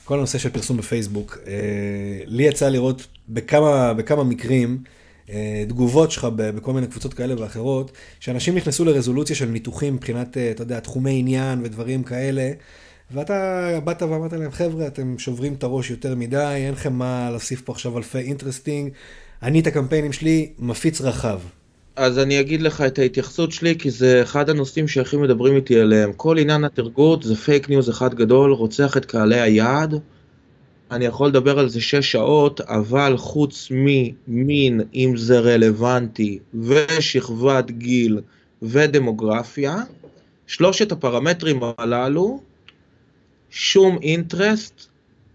כל 0.04 0.18
הנושא 0.18 0.38
של 0.38 0.50
פרסום 0.50 0.76
בפייסבוק, 0.76 1.38
אה, 1.46 2.20
לי 2.26 2.42
יצא 2.42 2.68
לראות 2.68 3.06
בכמה, 3.28 3.94
בכמה 3.94 4.24
מקרים 4.24 4.82
תגובות 5.68 6.10
שלך 6.10 6.24
בכל 6.34 6.72
מיני 6.72 6.86
קבוצות 6.86 7.14
כאלה 7.14 7.42
ואחרות, 7.42 7.92
שאנשים 8.20 8.54
נכנסו 8.54 8.84
לרזולוציה 8.84 9.36
של 9.36 9.46
ניתוחים 9.46 9.94
מבחינת, 9.94 10.36
אה, 10.36 10.50
אתה 10.50 10.62
יודע, 10.62 10.80
תחומי 10.80 11.18
עניין 11.18 11.60
ודברים 11.64 12.02
כאלה, 12.02 12.50
ואתה 13.10 13.80
באת 13.84 14.02
ואמרת 14.02 14.32
להם, 14.32 14.50
חבר'ה, 14.50 14.86
אתם 14.86 15.18
שוברים 15.18 15.54
את 15.54 15.62
הראש 15.62 15.90
יותר 15.90 16.14
מדי, 16.14 16.54
אין 16.56 16.72
לכם 16.72 16.92
מה 16.92 17.28
להוסיף 17.30 17.62
פה 17.62 17.72
עכשיו 17.72 17.98
אלפי 17.98 18.18
interesting, 18.18 18.90
אני 19.42 19.60
את 19.60 19.66
הקמפיינים 19.66 20.12
שלי 20.12 20.52
מפיץ 20.58 21.00
רחב. 21.00 21.40
אז 21.96 22.18
אני 22.18 22.40
אגיד 22.40 22.62
לך 22.62 22.80
את 22.80 22.98
ההתייחסות 22.98 23.52
שלי, 23.52 23.74
כי 23.78 23.90
זה 23.90 24.22
אחד 24.22 24.50
הנושאים 24.50 24.88
שהכי 24.88 25.16
מדברים 25.16 25.56
איתי 25.56 25.80
עליהם. 25.80 26.12
כל 26.12 26.38
עניין 26.38 26.64
הטרגוט 26.64 27.22
זה 27.22 27.36
פייק 27.36 27.68
ניוז 27.68 27.90
אחד 27.90 28.14
גדול, 28.14 28.52
רוצח 28.52 28.96
את 28.96 29.04
קהלי 29.04 29.40
היעד. 29.40 30.00
אני 30.90 31.04
יכול 31.04 31.28
לדבר 31.28 31.58
על 31.58 31.68
זה 31.68 31.80
שש 31.80 32.12
שעות, 32.12 32.60
אבל 32.60 33.16
חוץ 33.16 33.68
ממין, 33.70 34.80
אם 34.94 35.14
זה 35.16 35.40
רלוונטי, 35.40 36.38
ושכבת 36.54 37.70
גיל 37.70 38.20
ודמוגרפיה, 38.62 39.76
שלושת 40.46 40.92
הפרמטרים 40.92 41.60
הללו, 41.78 42.40
שום 43.50 43.98
interest 44.02 44.86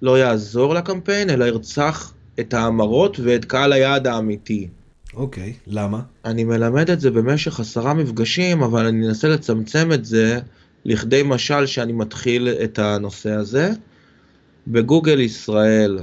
לא 0.02 0.20
יעזור 0.20 0.74
לקמפיין, 0.74 1.30
אלא 1.30 1.46
ירצח 1.46 2.14
את 2.40 2.54
ההמרות 2.54 3.20
ואת 3.20 3.46
קהל 3.46 3.74
היעד 3.74 4.08
האמיתי. 4.08 4.68
אוקיי, 5.14 5.54
okay, 5.58 5.64
למה? 5.68 6.02
אני 6.26 6.44
מלמד 6.44 6.90
את 6.90 7.00
זה 7.00 7.12
במשך 7.12 7.60
עשרה 7.60 7.94
מפגשים, 7.94 8.64
אבל 8.64 8.86
אני 8.86 9.08
אנסה 9.08 9.28
לצמצם 9.28 9.92
את 9.94 10.06
זה 10.06 10.40
לכדי 10.86 11.22
משל 11.26 11.66
שאני 11.66 11.94
מתחיל 11.94 12.50
את 12.64 12.80
הנושא 12.80 13.32
הזה. 13.32 13.72
בגוגל 14.70 15.20
ישראל 15.20 16.00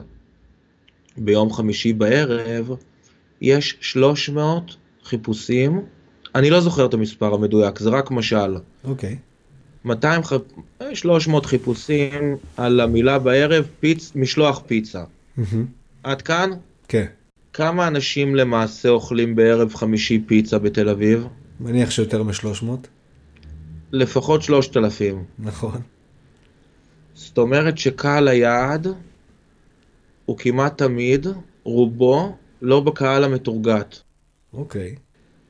ביום 1.16 1.52
חמישי 1.52 1.92
בערב 1.92 2.70
יש 3.40 3.76
300 3.80 4.76
חיפושים, 5.04 5.80
אני 6.34 6.50
לא 6.50 6.60
זוכר 6.60 6.86
את 6.86 6.94
המספר 6.94 7.34
המדויק, 7.34 7.78
זה 7.78 7.90
רק 7.90 8.10
משל. 8.10 8.56
אוקיי. 8.84 9.12
Okay. 9.12 9.26
200, 9.84 10.22
300 10.94 11.46
חיפושים 11.46 12.36
על 12.56 12.80
המילה 12.80 13.18
בערב, 13.18 13.64
פיצ, 13.80 14.12
משלוח 14.14 14.62
פיצה. 14.66 15.04
Mm-hmm. 15.04 15.42
עד 16.02 16.22
כאן? 16.22 16.50
כן. 16.88 17.04
Okay. 17.04 17.26
כמה 17.52 17.88
אנשים 17.88 18.34
למעשה 18.34 18.88
אוכלים 18.88 19.36
בערב 19.36 19.74
חמישי 19.74 20.22
פיצה 20.26 20.58
בתל 20.58 20.88
אביב? 20.88 21.26
מניח 21.60 21.90
שיותר 21.90 22.22
מ-300. 22.22 22.66
לפחות 23.92 24.42
3,000. 24.42 25.24
נכון. 25.38 25.80
זאת 27.16 27.38
אומרת 27.38 27.78
שקהל 27.78 28.28
היעד 28.28 28.86
הוא 30.26 30.38
כמעט 30.38 30.78
תמיד, 30.78 31.26
רובו, 31.64 32.36
לא 32.62 32.80
בקהל 32.80 33.24
המתורגת. 33.24 34.00
אוקיי. 34.52 34.94
Okay. 34.96 34.98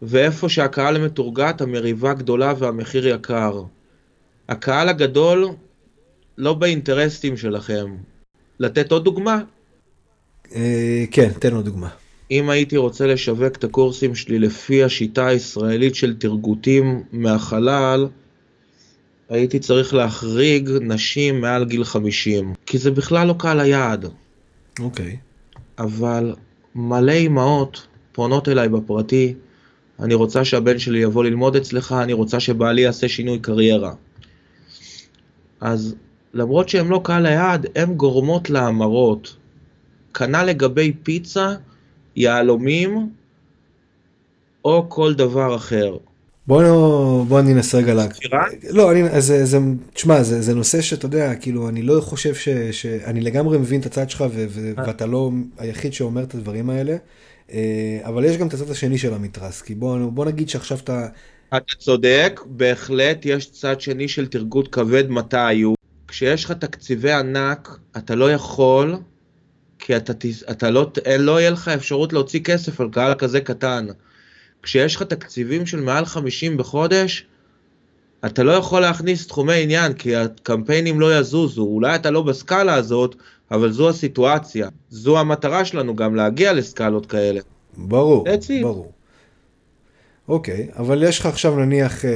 ואיפה 0.03 0.49
שהקהל 0.49 0.97
המתורגת, 0.97 1.61
המריבה 1.61 2.15
גדולה 2.15 2.55
והמחיר 2.59 3.09
יקר. 3.09 3.63
הקהל 4.49 4.89
הגדול 4.89 5.49
לא 6.39 6.55
באינטרסטים 6.55 7.37
שלכם. 7.37 7.97
לתת 8.61 8.93
עוד 8.93 9.05
דוגמה, 9.05 9.41
אה, 10.55 11.05
כן, 11.11 11.31
תן 11.39 11.55
לו 11.55 11.63
דוגמה. 11.63 11.89
אם 12.31 12.51
הייתי 12.51 12.77
רוצה 12.77 13.07
לשווק 13.07 13.57
את 13.57 13.65
הקורסים 13.65 14.15
שלי 14.15 14.39
לפי 14.39 14.85
השיטה 14.85 15.27
הישראלית 15.27 15.95
של 15.95 16.17
תרגותים 16.17 17.03
מהחלל, 17.13 18.07
הייתי 19.29 19.59
צריך 19.59 19.95
להחריג 19.95 20.71
נשים 20.81 21.41
מעל 21.41 21.65
גיל 21.65 21.85
50, 21.85 22.55
כי 22.67 22.79
זה 22.79 22.91
בכלל 22.91 23.27
לא 23.27 23.35
קהל 23.39 23.61
היעד. 23.61 24.07
אוקיי. 24.81 25.17
אבל 25.79 26.35
מלא 26.75 27.13
אימהות 27.13 27.87
פונות 28.13 28.49
אליי 28.49 28.69
בפרטי, 28.69 29.35
אני 30.01 30.15
רוצה 30.15 30.45
שהבן 30.45 30.79
שלי 30.79 30.99
יבוא 30.99 31.25
ללמוד 31.25 31.57
אצלך, 31.57 31.93
אני 32.03 32.13
רוצה 32.13 32.41
שבעלי 32.41 32.83
יעשה 32.83 33.09
שינוי 33.09 33.39
קריירה. 33.39 33.95
אז 35.61 35.95
למרות 36.35 36.69
שהן 36.69 36.89
לא 36.89 37.01
קהל 37.05 37.27
היעד, 37.27 37.67
הן 37.75 37.95
גורמות 37.95 38.51
להמרות. 38.51 39.37
כנ"ל 40.15 40.45
לגבי 40.45 40.93
פיצה, 41.03 41.55
יהלומים 42.17 43.11
או 44.65 44.87
כל 44.89 45.15
דבר 45.15 45.57
אחר. 45.57 45.97
בוא, 46.47 47.25
בוא 47.25 47.41
אני 47.41 47.53
אנסה 47.53 47.79
רגע 47.79 47.95
לה... 47.95 48.07
לא, 48.71 48.93
אני, 48.93 49.03
אז, 49.03 49.27
זה, 49.27 49.45
זה, 49.45 49.59
תשמע, 49.95 50.23
זה, 50.23 50.43
זה 50.43 50.55
נושא 50.55 50.81
שאתה 50.81 51.07
יודע, 51.07 51.35
כאילו, 51.35 51.69
אני 51.69 51.83
לא 51.83 52.01
חושב 52.01 52.35
ש... 52.35 52.49
ש 52.49 52.87
אני 52.87 53.21
לגמרי 53.21 53.59
מבין 53.59 53.81
את 53.81 53.87
הצד 53.87 54.11
שלך, 54.11 54.25
ו, 54.31 54.47
ו, 54.49 54.73
ואתה 54.77 55.07
לא 55.07 55.31
היחיד 55.59 55.93
שאומר 55.93 56.23
את 56.23 56.35
הדברים 56.35 56.71
האלה, 56.71 56.97
אה, 57.53 58.01
אבל 58.03 58.25
יש 58.25 58.37
גם 58.37 58.49
את 58.49 58.55
הצד 58.55 58.71
השני 58.71 58.99
של 58.99 59.15
המתרס, 59.15 59.63
כי 59.63 59.75
בוא, 59.75 60.11
בוא 60.11 60.25
נגיד 60.25 60.49
שעכשיו 60.49 60.79
אתה... 60.79 61.07
אתה 61.49 61.77
צודק, 61.79 62.41
בהחלט 62.47 63.27
יש 63.27 63.51
צד 63.51 63.81
שני 63.81 64.09
של 64.09 64.27
תרגות 64.27 64.69
כבד 64.69 65.11
מתי 65.11 65.39
היו. 65.39 65.75
כשיש 66.09 66.45
לך 66.45 66.53
תקציבי 66.53 67.13
ענק, 67.13 67.79
אתה 67.97 68.15
לא 68.15 68.33
יכול, 68.33 68.97
כי 69.79 69.97
אתה, 69.97 70.13
אתה 70.51 70.71
לא, 70.71 70.91
לא 71.19 71.41
יהיה 71.41 71.51
לך 71.51 71.69
אפשרות 71.69 72.13
להוציא 72.13 72.41
כסף 72.41 72.81
על 72.81 72.89
קהל 72.93 73.15
כזה 73.15 73.41
קטן. 73.41 73.87
כשיש 74.67 74.97
לך 74.97 75.03
תקציבים 75.03 75.67
של 75.67 75.81
מעל 75.81 76.05
50 76.05 76.57
בחודש, 76.57 77.27
אתה 78.27 78.43
לא 78.43 78.53
יכול 78.53 78.81
להכניס 78.81 79.27
תחומי 79.27 79.63
עניין, 79.63 79.93
כי 79.93 80.17
הקמפיינים 80.17 81.01
לא 81.01 81.19
יזוזו. 81.19 81.63
אולי 81.63 81.95
אתה 81.95 82.11
לא 82.11 82.23
בסקאלה 82.23 82.75
הזאת, 82.75 83.17
אבל 83.51 83.73
זו 83.73 83.89
הסיטואציה. 83.89 84.69
זו 84.91 85.19
המטרה 85.19 85.65
שלנו 85.65 85.97
גם, 85.97 86.15
להגיע 86.15 86.53
לסקאלות 86.53 87.07
כאלה. 87.07 87.41
ברור, 87.77 88.27
it. 88.29 88.63
ברור. 88.63 88.93
אוקיי, 90.29 90.69
אבל 90.77 91.03
יש 91.03 91.21
לך 91.21 91.27
עכשיו 91.27 91.57
נניח 91.57 92.05
אה, 92.05 92.11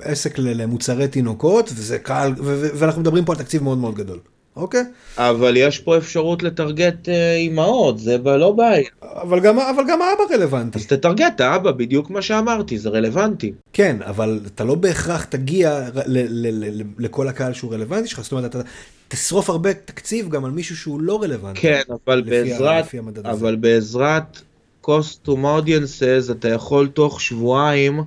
עסק 0.00 0.38
למוצרי 0.38 1.08
תינוקות, 1.08 1.70
וזה 1.74 1.98
קהל, 1.98 2.34
ואנחנו 2.78 3.00
מדברים 3.00 3.24
פה 3.24 3.32
על 3.32 3.38
תקציב 3.38 3.62
מאוד 3.62 3.78
מאוד 3.78 3.94
גדול, 3.94 4.18
אוקיי? 4.58 4.84
אבל 5.18 5.56
יש 5.56 5.78
פה 5.78 5.96
אפשרות 5.96 6.42
לטרגט 6.42 7.08
אה, 7.08 7.34
אימהות, 7.36 7.98
זה 7.98 8.18
לא 8.18 8.52
בעיה. 8.52 8.88
אבל 9.02 9.40
גם, 9.40 9.58
אבל 9.58 9.82
גם 9.88 10.02
האבא 10.02 10.34
רלוונטי. 10.34 10.78
אז 10.78 10.86
תטרגט 10.86 11.40
האבא, 11.40 11.70
בדיוק 11.70 12.10
מה 12.10 12.22
שאמרתי, 12.22 12.78
זה 12.78 12.88
רלוונטי. 12.88 13.52
כן, 13.72 13.96
אבל 14.02 14.40
אתה 14.54 14.64
לא 14.64 14.74
בהכרח 14.74 15.24
תגיע 15.24 15.88
ל- 15.94 16.00
ל- 16.06 16.46
ל- 16.46 16.80
ל- 16.80 16.84
לכל 16.98 17.28
הקהל 17.28 17.52
שהוא 17.52 17.72
רלוונטי 17.74 18.08
שלך, 18.08 18.20
זאת 18.22 18.32
אומרת, 18.32 18.44
אתה 18.44 18.60
תשרוף 19.08 19.50
הרבה 19.50 19.74
תקציב 19.74 20.28
גם 20.28 20.44
על 20.44 20.50
מישהו 20.50 20.76
שהוא 20.76 21.00
לא 21.00 21.22
רלוונטי. 21.22 21.60
כן, 21.60 21.80
אבל 22.06 22.20
בעזרת, 22.20 22.84
לפי. 22.84 22.98
אבל 23.24 23.56
בעזרת 23.56 24.40
custom 24.86 25.38
audiences 25.58 26.30
אתה 26.32 26.48
יכול 26.48 26.88
תוך 26.88 27.20
שבועיים 27.20 28.00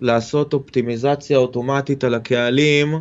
לעשות 0.00 0.52
אופטימיזציה 0.52 1.38
אוטומטית 1.38 2.04
על 2.04 2.14
הקהלים 2.14 3.00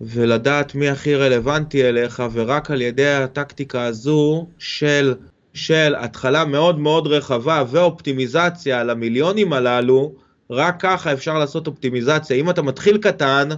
ולדעת 0.00 0.74
מי 0.74 0.88
הכי 0.88 1.14
רלוונטי 1.14 1.88
אליך 1.88 2.22
ורק 2.32 2.70
על 2.70 2.82
ידי 2.82 3.08
הטקטיקה 3.08 3.84
הזו 3.84 4.46
של, 4.58 5.14
של 5.54 5.94
התחלה 5.98 6.44
מאוד 6.44 6.78
מאוד 6.78 7.06
רחבה 7.06 7.64
ואופטימיזציה 7.70 8.80
על 8.80 8.90
המיליונים 8.90 9.52
הללו, 9.52 10.12
רק 10.50 10.76
ככה 10.80 11.12
אפשר 11.12 11.38
לעשות 11.38 11.66
אופטימיזציה. 11.66 12.36
אם 12.36 12.50
אתה 12.50 12.62
מתחיל 12.62 12.98
קטן, 12.98 13.48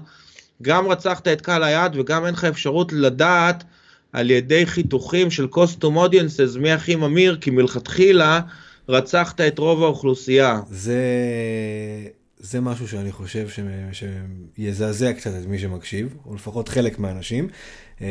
גם 0.63 0.89
רצחת 0.89 1.29
את 1.29 1.41
קהל 1.41 1.63
היעד 1.63 1.97
וגם 1.97 2.27
אין 2.27 2.35
לך 2.35 2.45
אפשרות 2.45 2.93
לדעת 2.93 3.65
על 4.13 4.31
ידי 4.31 4.67
חיתוכים 4.67 5.31
של 5.31 5.47
custom 5.55 5.97
audiences 5.97 6.59
מי 6.59 6.73
הכי 6.73 6.97
ממיר, 6.97 7.37
כי 7.41 7.51
מלכתחילה 7.51 8.41
רצחת 8.89 9.41
את 9.41 9.59
רוב 9.59 9.83
האוכלוסייה. 9.83 10.61
זה, 10.71 10.99
זה 12.43 12.61
משהו 12.61 12.89
שאני 12.89 13.13
חושב 13.13 13.49
ש- 13.49 13.61
שיזעזע 14.57 15.13
קצת 15.13 15.31
את 15.43 15.47
מי 15.47 15.59
שמקשיב, 15.59 16.15
או 16.27 16.35
לפחות 16.35 16.69
חלק 16.69 16.99
מהאנשים, 16.99 17.49
אה, 18.01 18.07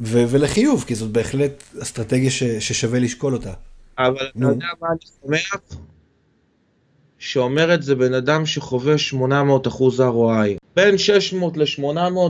ו- 0.00 0.24
ולחיוב, 0.28 0.84
כי 0.86 0.94
זאת 0.94 1.10
בהחלט 1.10 1.62
אסטרטגיה 1.82 2.30
ש- 2.30 2.42
ששווה 2.44 2.98
לשקול 2.98 3.34
אותה. 3.34 3.52
אבל 3.98 4.14
אתה 4.16 4.24
נו. 4.34 4.48
יודע 4.48 4.66
מה 4.82 4.88
אני 4.88 4.98
שמח? 5.38 5.60
שאומר 7.18 7.74
את 7.74 7.82
זה 7.82 7.94
בן 7.94 8.14
אדם 8.14 8.46
שחווה 8.46 8.98
800 8.98 9.66
אחוז 9.66 10.00
ROI. 10.00 10.56
בין 10.76 10.98
600 10.98 11.56
ל-800 11.56 11.84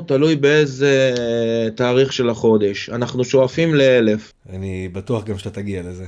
תלוי 0.09 0.37
באיזה 0.37 1.14
אה, 1.18 1.70
תאריך 1.70 2.12
של 2.12 2.28
החודש. 2.30 2.90
אנחנו 2.90 3.24
שואפים 3.24 3.74
לאלף. 3.74 4.33
אני 4.48 4.88
בטוח 4.92 5.24
גם 5.24 5.38
שאתה 5.38 5.50
תגיע 5.50 5.83
לזה. 5.83 6.07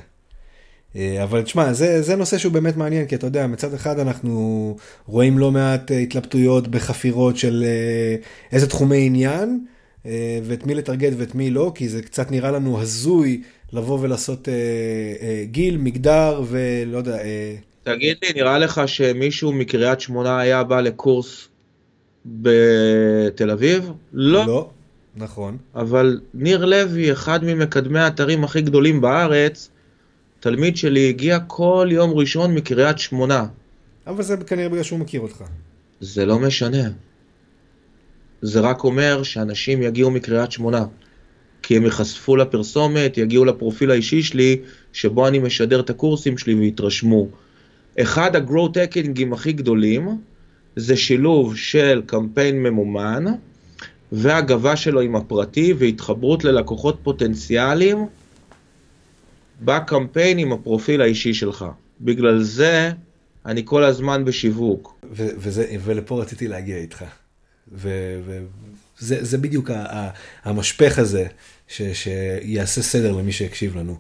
אה, 0.97 1.23
אבל 1.23 1.43
תשמע, 1.43 1.73
זה, 1.73 2.03
זה 2.03 2.17
נושא 2.17 2.39
שהוא 2.39 2.53
באמת 2.53 2.77
מעניין, 2.77 3.07
כי 3.07 3.15
אתה 3.15 3.27
יודע, 3.27 3.47
מצד 3.47 3.75
אחד 3.75 3.99
אנחנו 3.99 4.77
רואים 5.07 5.39
לא 5.39 5.51
מעט 5.53 5.93
אה, 5.93 5.99
התלבטויות 5.99 6.69
בחפירות 6.69 7.37
של 7.37 7.65
אה, 7.67 8.17
איזה 8.53 8.67
תחומי 8.67 9.07
עניין, 9.07 9.65
ואת 10.45 10.67
מי 10.67 10.75
לטרגט 10.75 11.13
ואת 11.17 11.35
מי 11.35 11.51
לא, 11.51 11.73
כי 11.75 11.89
זה 11.89 12.03
קצת 12.03 12.31
נראה 12.31 12.51
לנו 12.51 12.81
הזוי 12.81 13.43
לבוא 13.73 13.99
ולעשות 14.01 14.49
גיל, 15.45 15.77
מגדר 15.77 16.43
ולא 16.49 16.99
יודע, 16.99 17.19
תגיד 17.83 18.17
לי, 18.23 18.33
נראה 18.37 18.59
לך 18.59 18.81
שמישהו 18.87 19.53
מקריית 19.53 20.01
שמונה 20.01 20.41
היה 20.41 20.65
בא 20.65 20.81
לקורס 20.81 21.49
בתל 22.27 23.51
אביב? 23.51 23.91
לא. 24.13 24.47
לא, 24.47 24.71
נכון. 25.17 25.57
אבל 25.75 26.21
ניר 26.35 26.65
לוי, 26.65 27.13
אחד 27.13 27.45
ממקדמי 27.45 27.99
האתרים 27.99 28.45
הכי 28.45 28.63
גדולים 28.63 29.01
בארץ, 29.01 29.71
תלמיד 30.47 30.77
שלי 30.77 31.09
הגיע 31.09 31.39
כל 31.39 31.89
יום 31.91 32.11
ראשון 32.11 32.55
מקריית 32.55 32.99
שמונה. 32.99 33.47
אבל 34.07 34.23
זה 34.23 34.37
כנראה 34.37 34.69
בגלל 34.69 34.83
שהוא 34.83 34.99
מכיר 34.99 35.21
אותך. 35.21 35.45
זה 36.01 36.27
לא 36.27 36.39
משנה. 36.39 36.83
זה 38.43 38.61
רק 38.61 38.85
אומר 38.85 39.23
שאנשים 39.23 39.83
יגיעו 39.83 40.11
מקריית 40.11 40.53
שמונה. 40.53 40.85
כי 41.63 41.77
הם 41.77 41.85
ייחשפו 41.85 42.37
לפרסומת, 42.37 43.19
יגיעו 43.19 43.45
לפרופיל 43.45 43.91
האישי 43.91 44.23
שלי, 44.23 44.57
שבו 44.93 45.29
אני 45.29 45.39
משדר 45.39 45.81
את 45.81 45.91
הקורסים 45.91 46.39
שלי 46.39 46.55
ויתרשמו. 46.55 47.27
אחד 48.01 48.37
הגרו 48.37 48.69
טקינגים 48.69 49.33
הכי 49.33 49.53
גדולים, 49.53 50.09
זה 50.77 50.97
שילוב 50.97 51.57
של 51.57 52.03
קמפיין 52.07 52.63
ממומן, 52.63 53.25
והגבה 54.13 54.77
שלו 54.77 55.01
עם 55.01 55.17
הפרטי, 55.17 55.73
והתחברות 55.79 56.45
ללקוחות 56.45 56.99
פוטנציאליים, 57.03 58.07
בקמפיין 59.61 60.39
עם 60.39 60.53
הפרופיל 60.53 61.03
האישי 61.03 61.35
שלך. 61.35 61.65
בגלל 62.01 62.43
זה, 62.43 62.91
אני 63.47 63.63
כל 63.65 63.85
הזמן 63.85 64.25
בשיווק. 64.25 64.99
ו- 65.13 65.29
וזה, 65.37 65.77
ולפה 65.85 66.21
רציתי 66.21 66.49
להגיע 66.49 66.77
איתך. 66.77 67.05
וזה 67.73 68.45
זה 69.01 69.39
בדיוק 69.39 69.71
המשפך 70.45 70.99
הזה, 70.99 71.27
ש, 71.69 71.83
שיעשה 71.83 72.83
סדר 72.83 73.13
למי 73.13 73.33
שיקשיב 73.33 73.77
לנו. 73.77 73.97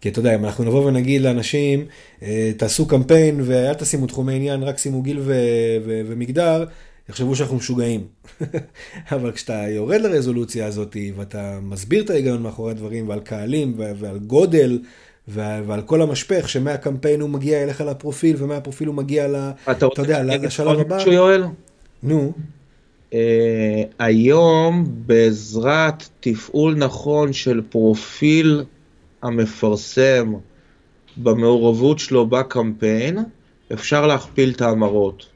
כי 0.00 0.08
אתה 0.08 0.18
יודע, 0.18 0.34
אם 0.34 0.44
אנחנו 0.44 0.64
נבוא 0.64 0.84
ונגיד 0.84 1.22
לאנשים, 1.22 1.86
אה, 2.22 2.52
תעשו 2.56 2.86
קמפיין 2.86 3.40
ואל 3.44 3.74
תשימו 3.74 4.06
תחומי 4.06 4.34
עניין, 4.34 4.62
רק 4.62 4.78
שימו 4.78 5.02
גיל 5.02 5.18
ו- 5.18 5.32
ו- 5.84 6.00
ומגדר, 6.06 6.64
יחשבו 7.08 7.36
שאנחנו 7.36 7.56
משוגעים. 7.56 8.06
אבל 9.12 9.32
כשאתה 9.32 9.64
יורד 9.68 10.00
לרזולוציה 10.00 10.66
הזאת, 10.66 10.96
ואתה 11.16 11.58
מסביר 11.62 12.04
את 12.04 12.10
ההיגיון 12.10 12.42
מאחורי 12.42 12.70
הדברים, 12.70 13.08
ועל 13.08 13.20
קהלים, 13.20 13.74
ועל 13.76 14.18
גודל, 14.18 14.78
ועל 15.28 15.82
כל 15.82 16.02
המשפך, 16.02 16.48
שמהקמפיין 16.48 17.20
הוא 17.20 17.30
מגיע 17.30 17.62
אליך 17.62 17.80
לפרופיל, 17.80 18.36
ומהפרופיל 18.38 18.88
הוא 18.88 18.94
מגיע 18.94 19.28
ל... 19.28 19.50
אתה 19.70 19.86
רוצה 19.86 20.02
יודע, 20.02 20.22
לשלב 20.22 20.78
הבא? 20.78 20.96
משהו, 20.96 21.12
יואל? 21.12 21.44
נו, 22.02 22.32
Uh, 23.10 23.16
היום 23.98 24.84
בעזרת 24.88 26.08
תפעול 26.20 26.74
נכון 26.74 27.32
של 27.32 27.62
פרופיל 27.68 28.64
המפרסם 29.22 30.34
במעורבות 31.16 31.98
שלו 31.98 32.26
בקמפיין, 32.26 33.18
אפשר 33.72 34.06
להכפיל 34.06 34.50
את 34.50 34.60
ההמרות. 34.60 35.26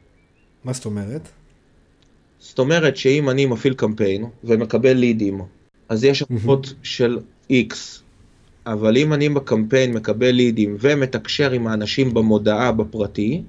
מה 0.65 0.73
זאת 0.73 0.85
אומרת? 0.85 1.29
זאת 2.39 2.59
אומרת 2.59 2.97
שאם 2.97 3.31
אני 3.31 3.47
מפעיל 3.47 3.75
קמפיין 3.75 4.25
ומקבל 4.45 4.93
לידים, 4.93 5.41
אז 5.89 6.05
יש 6.05 6.25
המרות 6.31 6.75
של 6.83 7.19
X, 7.51 7.75
אבל 8.67 8.97
אם 8.97 9.13
אני 9.13 9.29
בקמפיין 9.29 9.93
מקבל 9.93 10.31
לידים 10.31 10.77
ומתקשר 10.81 11.51
עם 11.51 11.67
האנשים 11.67 12.15
במודעה 12.15 12.73
בפרטי, 12.73 13.43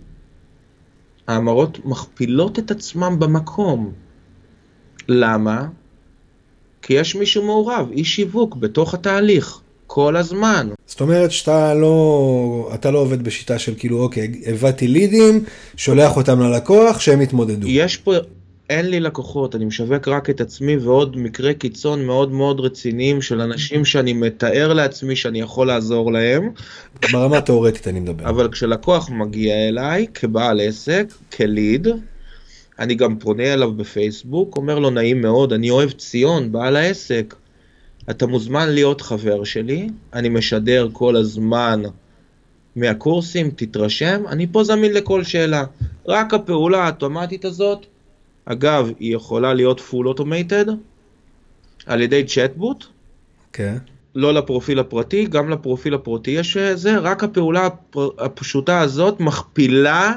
ההמרות 1.28 1.86
מכפילות 1.86 2.60
את 2.60 2.72
עצמם 2.72 3.16
במקום. 3.20 3.92
למה? 5.08 5.68
כי 6.82 6.94
יש 6.94 7.16
מישהו 7.16 7.46
מעורב, 7.46 7.92
איש 7.92 8.16
שיווק 8.16 8.56
בתוך 8.56 8.94
התהליך. 8.94 9.62
כל 9.92 10.16
הזמן. 10.16 10.70
זאת 10.86 11.02
אומרת 11.02 11.32
שאתה 11.32 11.74
לא, 11.74 12.72
אתה 12.74 12.92
לא 12.92 13.00
עובד 13.00 13.24
בשיטה 13.24 13.60
של 13.60 13.74
כאילו, 13.78 14.04
אוקיי, 14.04 14.42
הבאתי 14.46 14.88
לידים, 14.88 15.44
שולח 15.76 16.18
אותם 16.18 16.40
ללקוח, 16.40 17.00
שהם 17.00 17.22
יתמודדו. 17.22 17.68
יש 17.68 17.98
פה, 17.98 18.14
אין 18.70 18.90
לי 18.90 19.00
לקוחות, 19.00 19.56
אני 19.56 19.66
משווק 19.66 20.08
רק 20.08 20.30
את 20.30 20.42
עצמי 20.42 20.78
ועוד 20.78 21.18
מקרי 21.18 21.54
קיצון 21.54 22.06
מאוד 22.06 22.32
מאוד 22.32 22.60
רציניים 22.60 23.22
של 23.22 23.42
אנשים 23.42 23.86
שאני 23.86 24.14
מתאר 24.14 24.74
לעצמי 24.74 25.16
שאני 25.16 25.40
יכול 25.40 25.68
לעזור 25.68 26.12
להם. 26.12 26.50
ברמה 27.12 27.38
התאורטית 27.38 27.88
אני 27.88 28.00
מדבר. 28.00 28.30
אבל 28.30 28.52
כשלקוח 28.52 29.10
מגיע 29.10 29.68
אליי 29.68 30.08
כבעל 30.14 30.62
עסק, 30.62 31.14
כליד, 31.36 31.88
אני 32.80 32.96
גם 32.96 33.20
פונה 33.20 33.54
אליו 33.54 33.74
בפייסבוק, 33.74 34.58
אומר 34.58 34.80
לו 34.80 34.90
נעים 34.90 35.22
מאוד, 35.22 35.54
אני 35.54 35.70
אוהב 35.70 35.92
ציון, 35.92 36.52
בעל 36.52 36.76
העסק. 36.76 37.36
אתה 38.10 38.28
מוזמן 38.28 38.70
להיות 38.70 39.02
חבר 39.02 39.44
שלי, 39.44 39.90
אני 40.14 40.30
משדר 40.30 40.90
כל 40.94 41.16
הזמן 41.16 41.82
מהקורסים, 42.76 43.52
תתרשם, 43.56 44.24
אני 44.28 44.48
פה 44.52 44.64
זמין 44.64 44.94
לכל 44.94 45.24
שאלה. 45.24 45.64
רק 46.08 46.34
הפעולה 46.34 46.84
האוטומטית 46.84 47.46
הזאת, 47.46 47.86
אגב, 48.52 48.90
היא 49.00 49.16
יכולה 49.16 49.54
להיות 49.54 49.80
full 49.80 50.18
automated 50.18 50.70
על 51.86 52.02
ידי 52.02 52.24
צ'טבוט, 52.24 52.86
כן. 53.54 53.78
לא 54.16 54.34
לפרופיל 54.34 54.80
הפרטי, 54.80 55.26
גם 55.26 55.50
לפרופיל 55.50 55.94
הפרטי 55.94 56.32
יש 56.32 56.58
אה, 56.58 56.76
זה, 56.76 56.98
רק 56.98 57.24
הפעולה 57.24 57.68
הפשוטה 57.96 58.80
הזאת 58.80 59.20
מכפילה 59.20 60.14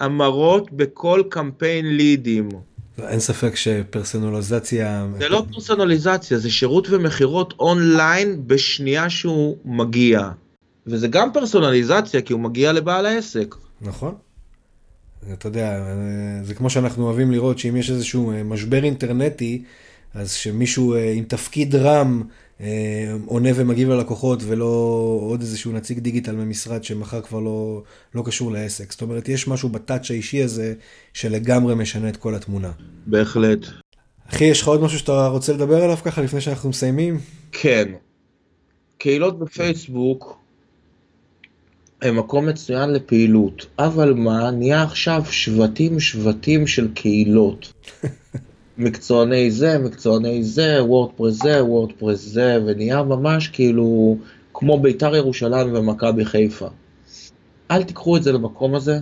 המרות 0.00 0.72
בכל 0.72 1.22
קמפיין 1.28 1.96
לידים. 1.96 2.48
אין 2.98 3.20
ספק 3.20 3.56
שפרסונליזציה... 3.56 5.06
זה 5.18 5.28
לא 5.28 5.44
פרסונליזציה, 5.52 6.38
זה 6.38 6.50
שירות 6.50 6.86
ומכירות 6.90 7.54
אונליין 7.60 8.42
בשנייה 8.46 9.10
שהוא 9.10 9.56
מגיע. 9.64 10.30
וזה 10.86 11.08
גם 11.08 11.32
פרסונליזציה, 11.32 12.22
כי 12.22 12.32
הוא 12.32 12.40
מגיע 12.40 12.72
לבעל 12.72 13.06
העסק. 13.06 13.54
נכון. 13.80 14.14
אתה 15.32 15.48
יודע, 15.48 15.94
זה 16.42 16.54
כמו 16.54 16.70
שאנחנו 16.70 17.04
אוהבים 17.04 17.30
לראות 17.30 17.58
שאם 17.58 17.76
יש 17.76 17.90
איזשהו 17.90 18.32
אה, 18.32 18.42
משבר 18.42 18.84
אינטרנטי, 18.84 19.62
אז 20.14 20.32
שמישהו 20.32 20.94
אה, 20.94 21.12
עם 21.12 21.24
תפקיד 21.24 21.74
רם 21.74 22.22
אה, 22.60 23.14
עונה 23.26 23.48
ומגיב 23.54 23.88
ללקוחות 23.90 24.42
ולא 24.46 24.66
עוד 25.22 25.40
איזשהו 25.40 25.72
נציג 25.72 25.98
דיגיטל 25.98 26.32
ממשרד 26.32 26.84
שמחר 26.84 27.20
כבר 27.20 27.40
לא, 27.40 27.82
לא 28.14 28.22
קשור 28.26 28.52
לעסק. 28.52 28.92
זאת 28.92 29.02
אומרת, 29.02 29.28
יש 29.28 29.48
משהו 29.48 29.68
בטאץ' 29.68 30.10
האישי 30.10 30.42
הזה 30.42 30.74
שלגמרי 31.12 31.74
משנה 31.74 32.08
את 32.08 32.16
כל 32.16 32.34
התמונה. 32.34 32.70
בהחלט. 33.06 33.66
אחי, 34.28 34.44
יש 34.44 34.62
לך 34.62 34.68
עוד 34.68 34.82
משהו 34.82 34.98
שאתה 34.98 35.26
רוצה 35.26 35.52
לדבר 35.52 35.84
עליו 35.84 35.96
ככה 36.04 36.22
לפני 36.22 36.40
שאנחנו 36.40 36.68
מסיימים? 36.68 37.18
כן. 37.52 37.88
קהילות 38.98 39.38
בפייסבוק 39.38 40.41
מקום 42.10 42.46
מצוין 42.46 42.90
לפעילות, 42.90 43.66
אבל 43.78 44.12
מה, 44.12 44.50
נהיה 44.50 44.82
עכשיו 44.82 45.22
שבטים 45.30 46.00
שבטים 46.00 46.66
של 46.66 46.88
קהילות. 46.94 47.72
מקצועני 48.78 49.50
זה, 49.50 49.78
מקצועני 49.78 50.44
זה, 50.44 50.84
וורדפרס 50.84 51.42
זה, 51.42 51.64
וורדפרס 51.64 52.20
זה, 52.20 52.58
ונהיה 52.66 53.02
ממש 53.02 53.48
כאילו 53.48 54.16
כמו 54.54 54.80
ביתר 54.80 55.16
ירושלים 55.16 55.74
ומכבי 55.74 56.24
חיפה. 56.24 56.68
אל 57.70 57.82
תיקחו 57.82 58.16
את 58.16 58.22
זה 58.22 58.32
למקום 58.32 58.74
הזה, 58.74 58.98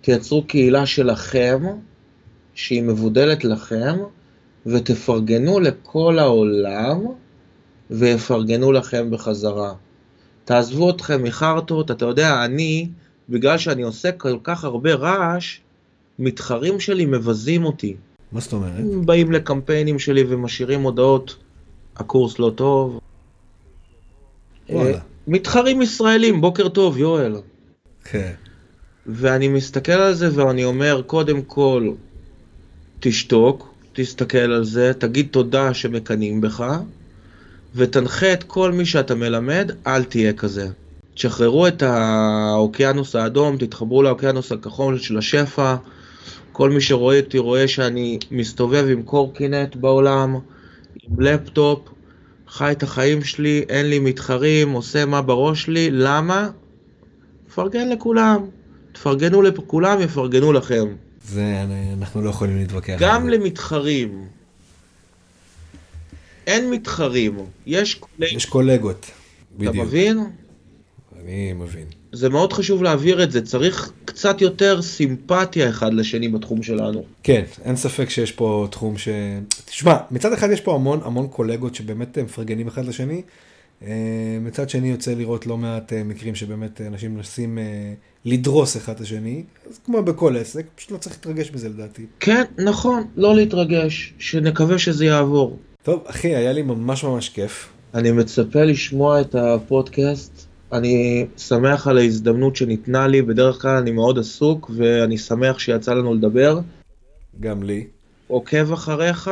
תייצרו 0.00 0.42
קהילה 0.42 0.86
שלכם, 0.86 1.62
שהיא 2.54 2.82
מבודלת 2.82 3.44
לכם, 3.44 3.96
ותפרגנו 4.66 5.60
לכל 5.60 6.18
העולם, 6.18 7.06
ויפרגנו 7.90 8.72
לכם 8.72 9.10
בחזרה. 9.10 9.72
תעזבו 10.48 10.90
אתכם 10.90 11.22
מחרטות, 11.22 11.90
אתה 11.90 12.04
יודע, 12.04 12.44
אני, 12.44 12.88
בגלל 13.28 13.58
שאני 13.58 13.82
עושה 13.82 14.12
כל 14.12 14.38
כך 14.42 14.64
הרבה 14.64 14.94
רעש, 14.94 15.58
מתחרים 16.18 16.80
שלי 16.80 17.06
מבזים 17.06 17.64
אותי. 17.64 17.96
מה 18.32 18.40
זאת 18.40 18.52
אומרת? 18.52 18.72
הם 18.78 19.06
באים 19.06 19.32
לקמפיינים 19.32 19.98
שלי 19.98 20.24
ומשאירים 20.28 20.82
הודעות, 20.82 21.36
הקורס 21.96 22.38
לא 22.38 22.52
טוב. 22.54 23.00
וואלה. 24.70 24.90
אה, 24.90 24.98
מתחרים 25.26 25.82
ישראלים, 25.82 26.40
בוקר 26.40 26.68
טוב, 26.68 26.98
יואל. 26.98 27.36
כן. 28.04 28.32
ואני 29.06 29.48
מסתכל 29.48 29.92
על 29.92 30.14
זה 30.14 30.28
ואני 30.34 30.64
אומר, 30.64 31.02
קודם 31.06 31.42
כל, 31.42 31.90
תשתוק, 33.00 33.74
תסתכל 33.92 34.38
על 34.38 34.64
זה, 34.64 34.92
תגיד 34.98 35.28
תודה 35.30 35.74
שמקנאים 35.74 36.40
בך, 36.40 36.78
ותנחה 37.74 38.32
את 38.32 38.44
כל 38.44 38.72
מי 38.72 38.86
שאתה 38.86 39.14
מלמד, 39.14 39.70
אל 39.86 40.04
תהיה 40.04 40.32
כזה. 40.32 40.68
תשחררו 41.14 41.66
את 41.66 41.82
האוקיינוס 41.82 43.16
האדום, 43.16 43.56
תתחברו 43.56 44.02
לאוקיינוס 44.02 44.52
הכחול 44.52 44.98
של 44.98 45.18
השפע. 45.18 45.76
כל 46.52 46.70
מי 46.70 46.80
שרואה 46.80 47.20
אותי 47.20 47.38
רואה 47.38 47.68
שאני 47.68 48.18
מסתובב 48.30 48.86
עם 48.90 49.02
קורקינט 49.02 49.76
בעולם, 49.76 50.34
עם 51.02 51.20
לפטופ, 51.20 51.88
חי 52.48 52.72
את 52.72 52.82
החיים 52.82 53.24
שלי, 53.24 53.64
אין 53.68 53.90
לי 53.90 53.98
מתחרים, 53.98 54.72
עושה 54.72 55.04
מה 55.04 55.22
בראש 55.22 55.62
שלי, 55.62 55.90
למה? 55.90 56.48
מפרגן 57.48 57.88
לכולם. 57.88 58.46
תפרגנו 58.92 59.42
לכולם, 59.42 60.00
יפרגנו 60.00 60.52
לכם. 60.52 60.84
זה, 61.24 61.64
אנחנו 61.98 62.22
לא 62.22 62.30
יכולים 62.30 62.56
להתווכח. 62.56 62.96
גם. 62.98 63.28
למתחרים. 63.28 64.37
אין 66.48 66.70
מתחרים, 66.70 67.36
יש 67.66 67.94
קולגות, 67.94 68.36
יש 68.36 68.46
קולגות. 68.46 69.00
אתה 69.00 69.70
בדיוק. 69.70 69.86
מבין? 69.86 70.18
אני 71.22 71.52
מבין. 71.52 71.84
זה 72.12 72.28
מאוד 72.28 72.52
חשוב 72.52 72.82
להעביר 72.82 73.22
את 73.22 73.32
זה, 73.32 73.42
צריך 73.42 73.92
קצת 74.04 74.40
יותר 74.40 74.82
סימפתיה 74.82 75.70
אחד 75.70 75.94
לשני 75.94 76.28
בתחום 76.28 76.62
שלנו. 76.62 77.04
כן, 77.22 77.44
אין 77.64 77.76
ספק 77.76 78.10
שיש 78.10 78.32
פה 78.32 78.68
תחום 78.70 78.98
ש... 78.98 79.08
תשמע, 79.64 79.96
מצד 80.10 80.32
אחד 80.32 80.50
יש 80.50 80.60
פה 80.60 80.74
המון 80.74 81.00
המון 81.04 81.26
קולגות 81.26 81.74
שבאמת 81.74 82.18
מפרגנים 82.18 82.68
אחד 82.68 82.84
לשני. 82.84 83.22
אה, 83.82 84.38
מצד 84.40 84.70
שני 84.70 84.88
יוצא 84.90 85.14
לראות 85.14 85.46
לא 85.46 85.56
מעט 85.56 85.92
אה, 85.92 86.04
מקרים 86.04 86.34
שבאמת 86.34 86.80
אנשים 86.80 87.14
מנסים 87.14 87.58
אה, 87.58 87.92
לדרוס 88.24 88.76
אחד 88.76 88.92
את 88.94 89.00
השני. 89.00 89.42
אז 89.70 89.80
כמו 89.84 90.02
בכל 90.02 90.36
עסק, 90.36 90.66
פשוט 90.74 90.90
לא 90.90 90.96
צריך 90.96 91.16
להתרגש 91.16 91.52
מזה 91.52 91.68
לדעתי. 91.68 92.06
כן, 92.20 92.44
נכון, 92.58 93.06
לא 93.16 93.36
להתרגש, 93.36 94.14
שנקווה 94.18 94.78
שזה 94.78 95.04
יעבור. 95.04 95.58
טוב, 95.88 96.04
אחי, 96.06 96.34
היה 96.34 96.52
לי 96.52 96.62
ממש 96.62 97.04
ממש 97.04 97.28
כיף. 97.28 97.68
אני 97.94 98.10
מצפה 98.10 98.64
לשמוע 98.64 99.20
את 99.20 99.34
הפודקאסט. 99.34 100.46
אני 100.72 101.26
שמח 101.36 101.86
על 101.86 101.98
ההזדמנות 101.98 102.56
שניתנה 102.56 103.06
לי, 103.06 103.22
בדרך 103.22 103.62
כלל 103.62 103.76
אני 103.76 103.90
מאוד 103.90 104.18
עסוק 104.18 104.70
ואני 104.76 105.18
שמח 105.18 105.58
שיצא 105.58 105.94
לנו 105.94 106.14
לדבר. 106.14 106.60
גם 107.40 107.62
לי. 107.62 107.86
עוקב 108.26 108.72
אחריך, 108.72 109.30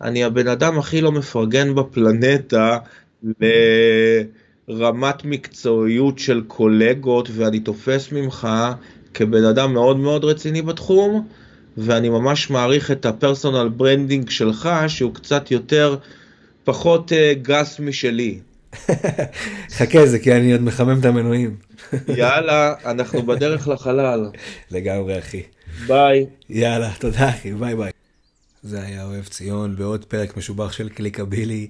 אני 0.00 0.24
הבן 0.24 0.48
אדם 0.48 0.78
הכי 0.78 1.00
לא 1.00 1.12
מפרגן 1.12 1.74
בפלנטה 1.74 2.78
לרמת 4.68 5.24
מקצועיות 5.24 6.18
של 6.18 6.42
קולגות, 6.46 7.28
ואני 7.32 7.60
תופס 7.60 8.12
ממך 8.12 8.48
כבן 9.14 9.44
אדם 9.44 9.72
מאוד 9.72 9.96
מאוד 9.96 10.24
רציני 10.24 10.62
בתחום, 10.62 11.28
ואני 11.76 12.08
ממש 12.08 12.50
מעריך 12.50 12.90
את 12.90 13.06
ה 13.06 13.13
personal 13.13 13.68
branding 13.68 14.30
שלך, 14.30 14.68
שהוא 14.88 15.14
קצת 15.14 15.50
יותר, 15.50 15.96
פחות 16.64 17.12
uh, 17.12 17.38
גס 17.42 17.80
משלי. 17.80 18.38
חכה 19.76 20.06
זה 20.06 20.18
כי 20.18 20.32
אני 20.32 20.52
עוד 20.52 20.62
מחמם 20.62 21.00
את 21.00 21.04
המנועים. 21.04 21.56
יאללה, 22.16 22.74
אנחנו 22.84 23.22
בדרך 23.22 23.68
לחלל. 23.68 24.30
לגמרי 24.70 25.18
אחי. 25.18 25.42
ביי. 25.86 26.26
יאללה, 26.50 26.90
תודה 26.98 27.28
אחי, 27.28 27.52
ביי 27.52 27.76
ביי. 27.76 27.90
זה 28.62 28.82
היה 28.82 29.04
אוהב 29.04 29.24
ציון 29.24 29.76
בעוד 29.76 30.04
פרק 30.04 30.36
משובח 30.36 30.72
של 30.72 30.88
קליקבילי. 30.88 31.68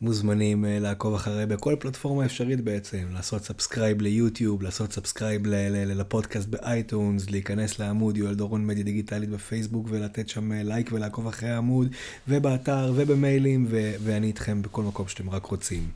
מוזמנים 0.00 0.64
אה, 0.64 0.78
לעקוב 0.78 1.14
אחרי 1.14 1.46
בכל 1.46 1.76
פלטפורמה 1.78 2.24
אפשרית 2.24 2.60
בעצם, 2.60 3.08
לעשות 3.12 3.44
subscribe 3.44 4.00
ליוטיוב, 4.00 4.62
לעשות 4.62 4.92
subscribe 4.92 5.42
לפודקאסט 5.46 6.48
באייטונס, 6.48 7.30
להיכנס 7.30 7.78
לעמוד 7.78 8.16
יואל 8.16 8.34
דורון 8.34 8.66
מדיה 8.66 8.84
דיגיטלית 8.84 9.30
בפייסבוק 9.30 9.86
ולתת 9.90 10.28
שם 10.28 10.52
אה, 10.52 10.62
לייק 10.62 10.90
ולעקוב 10.92 11.26
אחרי 11.26 11.50
העמוד, 11.50 11.88
ובאתר 12.28 12.92
ובמיילים, 12.96 13.66
ואני 14.04 14.26
איתכם 14.26 14.62
בכל 14.62 14.82
מקום 14.82 15.08
שאתם 15.08 15.30
רק 15.30 15.44
רוצים. 15.44 15.88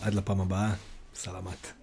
עד 0.00 0.14
לפעם 0.14 0.40
הבאה, 0.40 0.74
סלמת. 1.14 1.79